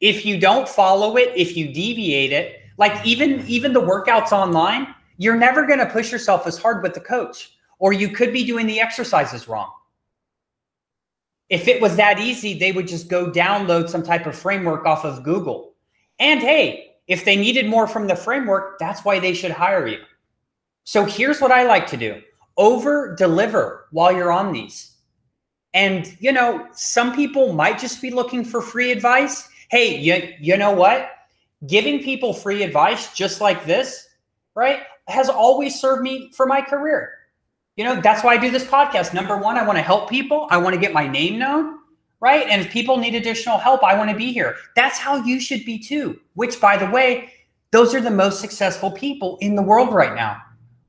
if 0.00 0.24
you 0.24 0.38
don't 0.38 0.68
follow 0.68 1.16
it, 1.16 1.32
if 1.36 1.56
you 1.56 1.72
deviate 1.72 2.32
it, 2.32 2.60
like 2.78 3.04
even 3.06 3.46
even 3.46 3.72
the 3.72 3.80
workouts 3.80 4.32
online, 4.32 4.94
you're 5.18 5.36
never 5.36 5.66
going 5.66 5.78
to 5.78 5.86
push 5.86 6.10
yourself 6.10 6.46
as 6.46 6.58
hard 6.58 6.82
with 6.82 6.94
the 6.94 7.00
coach, 7.00 7.52
or 7.78 7.92
you 7.92 8.08
could 8.08 8.32
be 8.32 8.44
doing 8.44 8.66
the 8.66 8.80
exercises 8.80 9.46
wrong. 9.46 9.70
If 11.48 11.68
it 11.68 11.82
was 11.82 11.96
that 11.96 12.18
easy, 12.18 12.58
they 12.58 12.72
would 12.72 12.88
just 12.88 13.08
go 13.08 13.30
download 13.30 13.88
some 13.90 14.02
type 14.02 14.26
of 14.26 14.34
framework 14.34 14.86
off 14.86 15.04
of 15.04 15.22
Google. 15.22 15.74
And 16.18 16.40
hey, 16.40 16.94
if 17.06 17.24
they 17.24 17.36
needed 17.36 17.68
more 17.68 17.86
from 17.86 18.06
the 18.06 18.16
framework, 18.16 18.78
that's 18.78 19.04
why 19.04 19.18
they 19.18 19.34
should 19.34 19.50
hire 19.50 19.86
you. 19.86 19.98
So 20.84 21.04
here's 21.04 21.40
what 21.40 21.52
I 21.52 21.64
like 21.64 21.86
to 21.88 21.96
do 21.96 22.22
over 22.56 23.14
deliver 23.14 23.86
while 23.92 24.12
you're 24.12 24.32
on 24.32 24.52
these. 24.52 24.92
And, 25.74 26.14
you 26.20 26.32
know, 26.32 26.66
some 26.72 27.14
people 27.14 27.52
might 27.52 27.78
just 27.78 28.02
be 28.02 28.10
looking 28.10 28.44
for 28.44 28.60
free 28.60 28.92
advice. 28.92 29.48
Hey, 29.70 29.98
you, 29.98 30.34
you 30.38 30.56
know 30.56 30.72
what? 30.72 31.10
Giving 31.66 32.02
people 32.02 32.34
free 32.34 32.62
advice 32.62 33.14
just 33.14 33.40
like 33.40 33.64
this, 33.64 34.08
right, 34.54 34.80
has 35.08 35.28
always 35.28 35.80
served 35.80 36.02
me 36.02 36.30
for 36.36 36.46
my 36.46 36.60
career. 36.60 37.12
You 37.76 37.84
know, 37.84 38.00
that's 38.00 38.22
why 38.22 38.34
I 38.34 38.36
do 38.36 38.50
this 38.50 38.64
podcast. 38.64 39.14
Number 39.14 39.38
one, 39.38 39.56
I 39.56 39.66
want 39.66 39.78
to 39.78 39.82
help 39.82 40.10
people, 40.10 40.46
I 40.50 40.58
want 40.58 40.74
to 40.74 40.80
get 40.80 40.92
my 40.92 41.08
name 41.08 41.38
known, 41.38 41.78
right? 42.20 42.46
And 42.48 42.60
if 42.60 42.70
people 42.70 42.98
need 42.98 43.14
additional 43.14 43.56
help, 43.56 43.82
I 43.82 43.96
want 43.96 44.10
to 44.10 44.16
be 44.16 44.30
here. 44.30 44.56
That's 44.76 44.98
how 44.98 45.24
you 45.24 45.40
should 45.40 45.64
be 45.64 45.78
too, 45.78 46.20
which, 46.34 46.60
by 46.60 46.76
the 46.76 46.90
way, 46.90 47.32
those 47.70 47.94
are 47.94 48.00
the 48.00 48.10
most 48.10 48.40
successful 48.40 48.90
people 48.90 49.38
in 49.40 49.54
the 49.54 49.62
world 49.62 49.94
right 49.94 50.14
now. 50.14 50.36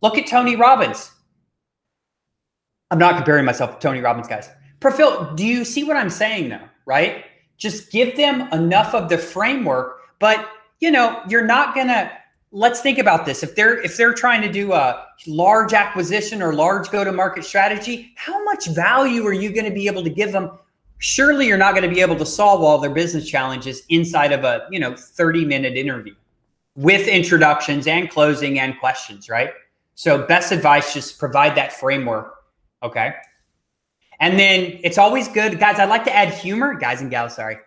Look 0.03 0.17
at 0.17 0.27
Tony 0.27 0.57
Robbins. 0.57 1.11
I'm 2.91 2.99
not 2.99 3.15
comparing 3.15 3.45
myself 3.45 3.79
to 3.79 3.87
Tony 3.87 4.01
Robbins, 4.01 4.27
guys. 4.27 4.49
Profil, 4.81 5.33
do 5.35 5.45
you 5.45 5.63
see 5.63 5.85
what 5.85 5.95
I'm 5.95 6.09
saying 6.09 6.49
though? 6.49 6.67
Right? 6.85 7.23
Just 7.57 7.89
give 7.89 8.17
them 8.17 8.51
enough 8.51 8.93
of 8.93 9.07
the 9.07 9.17
framework, 9.17 10.01
but 10.19 10.49
you 10.81 10.91
know, 10.91 11.21
you're 11.29 11.45
not 11.45 11.73
gonna 11.73 12.11
let's 12.51 12.81
think 12.81 12.99
about 12.99 13.25
this. 13.25 13.43
If 13.43 13.55
they're 13.55 13.79
if 13.81 13.95
they're 13.95 14.13
trying 14.13 14.41
to 14.41 14.51
do 14.51 14.73
a 14.73 15.07
large 15.25 15.73
acquisition 15.73 16.41
or 16.41 16.53
large 16.53 16.91
go-to-market 16.91 17.45
strategy, 17.45 18.11
how 18.17 18.43
much 18.43 18.67
value 18.67 19.25
are 19.25 19.33
you 19.33 19.53
to 19.65 19.71
be 19.71 19.87
able 19.87 20.03
to 20.03 20.09
give 20.09 20.33
them? 20.33 20.51
Surely 20.97 21.47
you're 21.47 21.57
not 21.57 21.75
to 21.89 21.95
be 21.95 22.01
able 22.01 22.17
to 22.17 22.25
solve 22.25 22.61
all 22.61 22.77
their 22.77 22.91
business 22.93 23.27
challenges 23.27 23.83
inside 23.87 24.33
of 24.33 24.43
a, 24.43 24.67
you 24.69 24.79
know, 24.79 24.91
30-minute 24.91 25.75
interview 25.75 26.13
with 26.75 27.07
introductions 27.07 27.87
and 27.87 28.09
closing 28.09 28.59
and 28.59 28.77
questions, 28.79 29.29
right? 29.29 29.51
So 29.95 30.25
best 30.25 30.51
advice, 30.51 30.93
just 30.93 31.19
provide 31.19 31.55
that 31.55 31.73
framework. 31.73 32.33
Okay. 32.81 33.13
And 34.19 34.39
then 34.39 34.79
it's 34.83 34.97
always 34.97 35.27
good, 35.27 35.59
guys. 35.59 35.79
I'd 35.79 35.89
like 35.89 36.05
to 36.05 36.15
add 36.15 36.33
humor, 36.33 36.75
guys 36.75 37.01
and 37.01 37.11
gals. 37.11 37.35
Sorry. 37.35 37.57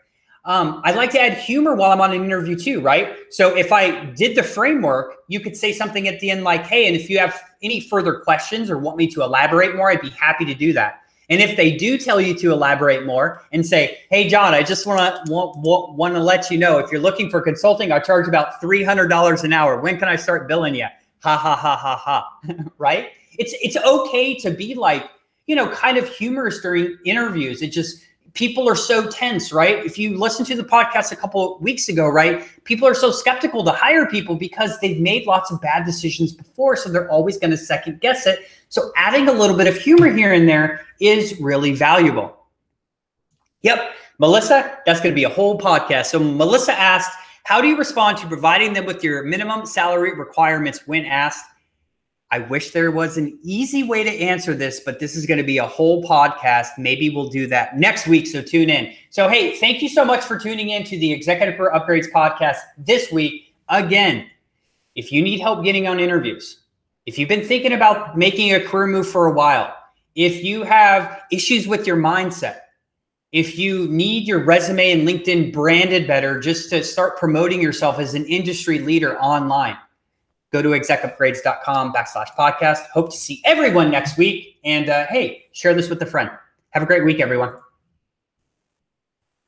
Um, 0.46 0.80
I 0.84 0.92
like 0.92 1.10
to 1.10 1.20
add 1.20 1.34
humor 1.34 1.74
while 1.74 1.90
I'm 1.90 2.00
on 2.00 2.12
an 2.12 2.24
interview 2.24 2.56
too, 2.56 2.80
right? 2.80 3.16
So 3.30 3.56
if 3.56 3.72
I 3.72 4.06
did 4.12 4.36
the 4.36 4.44
framework, 4.44 5.16
you 5.26 5.40
could 5.40 5.56
say 5.56 5.72
something 5.72 6.06
at 6.06 6.20
the 6.20 6.30
end 6.30 6.44
like, 6.44 6.64
"Hey, 6.66 6.86
and 6.86 6.94
if 6.94 7.10
you 7.10 7.18
have 7.18 7.40
any 7.64 7.80
further 7.80 8.20
questions 8.20 8.70
or 8.70 8.78
want 8.78 8.96
me 8.96 9.08
to 9.08 9.22
elaborate 9.22 9.74
more, 9.74 9.90
I'd 9.90 10.00
be 10.00 10.10
happy 10.10 10.44
to 10.44 10.54
do 10.54 10.72
that." 10.74 11.00
And 11.28 11.42
if 11.42 11.56
they 11.56 11.72
do 11.72 11.98
tell 11.98 12.20
you 12.20 12.32
to 12.34 12.52
elaborate 12.52 13.04
more 13.04 13.42
and 13.50 13.66
say, 13.66 13.98
"Hey, 14.08 14.28
John, 14.28 14.54
I 14.54 14.62
just 14.62 14.86
want 14.86 15.26
to 15.26 15.32
want, 15.32 15.96
want 15.96 16.14
to 16.14 16.20
let 16.20 16.48
you 16.48 16.58
know 16.58 16.78
if 16.78 16.92
you're 16.92 17.00
looking 17.00 17.28
for 17.28 17.40
consulting, 17.40 17.90
I 17.90 17.98
charge 17.98 18.28
about 18.28 18.60
three 18.60 18.84
hundred 18.84 19.08
dollars 19.08 19.42
an 19.42 19.52
hour. 19.52 19.80
When 19.80 19.98
can 19.98 20.06
I 20.06 20.14
start 20.14 20.46
billing 20.46 20.76
you?" 20.76 20.86
Ha 21.26 21.36
ha 21.36 21.56
ha 21.56 21.76
ha 21.76 21.96
ha. 21.96 22.40
right? 22.78 23.08
It's 23.38 23.52
it's 23.60 23.76
okay 23.76 24.38
to 24.38 24.50
be 24.50 24.74
like 24.74 25.10
you 25.46 25.54
know, 25.54 25.68
kind 25.70 25.96
of 25.96 26.08
humorous 26.08 26.60
during 26.60 26.98
interviews. 27.04 27.62
It 27.62 27.68
just 27.68 28.02
people 28.34 28.68
are 28.68 28.76
so 28.76 29.08
tense, 29.08 29.52
right? 29.52 29.84
If 29.84 29.98
you 29.98 30.18
listen 30.18 30.44
to 30.46 30.56
the 30.56 30.64
podcast 30.64 31.10
a 31.12 31.16
couple 31.16 31.56
of 31.56 31.62
weeks 31.62 31.88
ago, 31.88 32.06
right? 32.08 32.44
People 32.64 32.86
are 32.86 32.94
so 32.94 33.10
skeptical 33.10 33.64
to 33.64 33.70
hire 33.70 34.06
people 34.06 34.34
because 34.34 34.78
they've 34.80 35.00
made 35.00 35.26
lots 35.26 35.50
of 35.50 35.60
bad 35.60 35.86
decisions 35.86 36.32
before, 36.32 36.76
so 36.76 36.90
they're 36.90 37.10
always 37.10 37.38
going 37.38 37.52
to 37.52 37.56
second 37.56 38.00
guess 38.00 38.26
it. 38.26 38.40
So 38.68 38.92
adding 38.96 39.28
a 39.28 39.32
little 39.32 39.56
bit 39.56 39.68
of 39.68 39.76
humor 39.76 40.12
here 40.12 40.32
and 40.32 40.48
there 40.48 40.84
is 41.00 41.40
really 41.40 41.72
valuable. 41.72 42.36
Yep, 43.62 43.94
Melissa, 44.18 44.78
that's 44.84 45.00
going 45.00 45.12
to 45.12 45.16
be 45.16 45.24
a 45.24 45.30
whole 45.30 45.58
podcast. 45.58 46.06
So 46.06 46.18
Melissa 46.18 46.72
asked, 46.78 47.16
how 47.46 47.60
do 47.60 47.68
you 47.68 47.76
respond 47.76 48.18
to 48.18 48.26
providing 48.26 48.72
them 48.72 48.86
with 48.86 49.04
your 49.04 49.22
minimum 49.22 49.66
salary 49.66 50.12
requirements 50.18 50.80
when 50.88 51.04
asked? 51.04 51.44
I 52.32 52.40
wish 52.40 52.72
there 52.72 52.90
was 52.90 53.16
an 53.16 53.38
easy 53.40 53.84
way 53.84 54.02
to 54.02 54.10
answer 54.10 54.52
this, 54.52 54.80
but 54.80 54.98
this 54.98 55.14
is 55.14 55.26
going 55.26 55.38
to 55.38 55.44
be 55.44 55.58
a 55.58 55.66
whole 55.66 56.02
podcast. 56.02 56.70
Maybe 56.76 57.08
we'll 57.08 57.28
do 57.28 57.46
that 57.46 57.78
next 57.78 58.08
week. 58.08 58.26
So 58.26 58.42
tune 58.42 58.68
in. 58.68 58.92
So, 59.10 59.28
hey, 59.28 59.56
thank 59.58 59.80
you 59.80 59.88
so 59.88 60.04
much 60.04 60.24
for 60.24 60.36
tuning 60.36 60.70
in 60.70 60.82
to 60.86 60.98
the 60.98 61.12
Executive 61.12 61.56
Career 61.56 61.70
Upgrades 61.72 62.10
podcast 62.10 62.56
this 62.78 63.12
week. 63.12 63.54
Again, 63.68 64.26
if 64.96 65.12
you 65.12 65.22
need 65.22 65.38
help 65.38 65.62
getting 65.62 65.86
on 65.86 66.00
interviews, 66.00 66.62
if 67.06 67.16
you've 67.16 67.28
been 67.28 67.46
thinking 67.46 67.74
about 67.74 68.18
making 68.18 68.52
a 68.54 68.60
career 68.60 68.88
move 68.88 69.08
for 69.08 69.28
a 69.28 69.32
while, 69.32 69.72
if 70.16 70.42
you 70.42 70.64
have 70.64 71.22
issues 71.30 71.68
with 71.68 71.86
your 71.86 71.96
mindset, 71.96 72.62
if 73.36 73.58
you 73.58 73.86
need 73.88 74.26
your 74.26 74.42
resume 74.42 74.92
and 74.92 75.06
LinkedIn 75.06 75.52
branded 75.52 76.06
better 76.06 76.40
just 76.40 76.70
to 76.70 76.82
start 76.82 77.18
promoting 77.18 77.60
yourself 77.60 77.98
as 77.98 78.14
an 78.14 78.24
industry 78.24 78.78
leader 78.78 79.20
online, 79.20 79.76
go 80.52 80.62
to 80.62 80.70
execupgrades.com 80.70 81.92
backslash 81.92 82.28
podcast. 82.34 82.86
Hope 82.94 83.10
to 83.10 83.16
see 83.18 83.42
everyone 83.44 83.90
next 83.90 84.16
week. 84.16 84.56
And 84.64 84.88
uh, 84.88 85.06
hey, 85.08 85.48
share 85.52 85.74
this 85.74 85.90
with 85.90 86.00
a 86.00 86.06
friend. 86.06 86.30
Have 86.70 86.82
a 86.82 86.86
great 86.86 87.04
week, 87.04 87.20
everyone. 87.20 87.52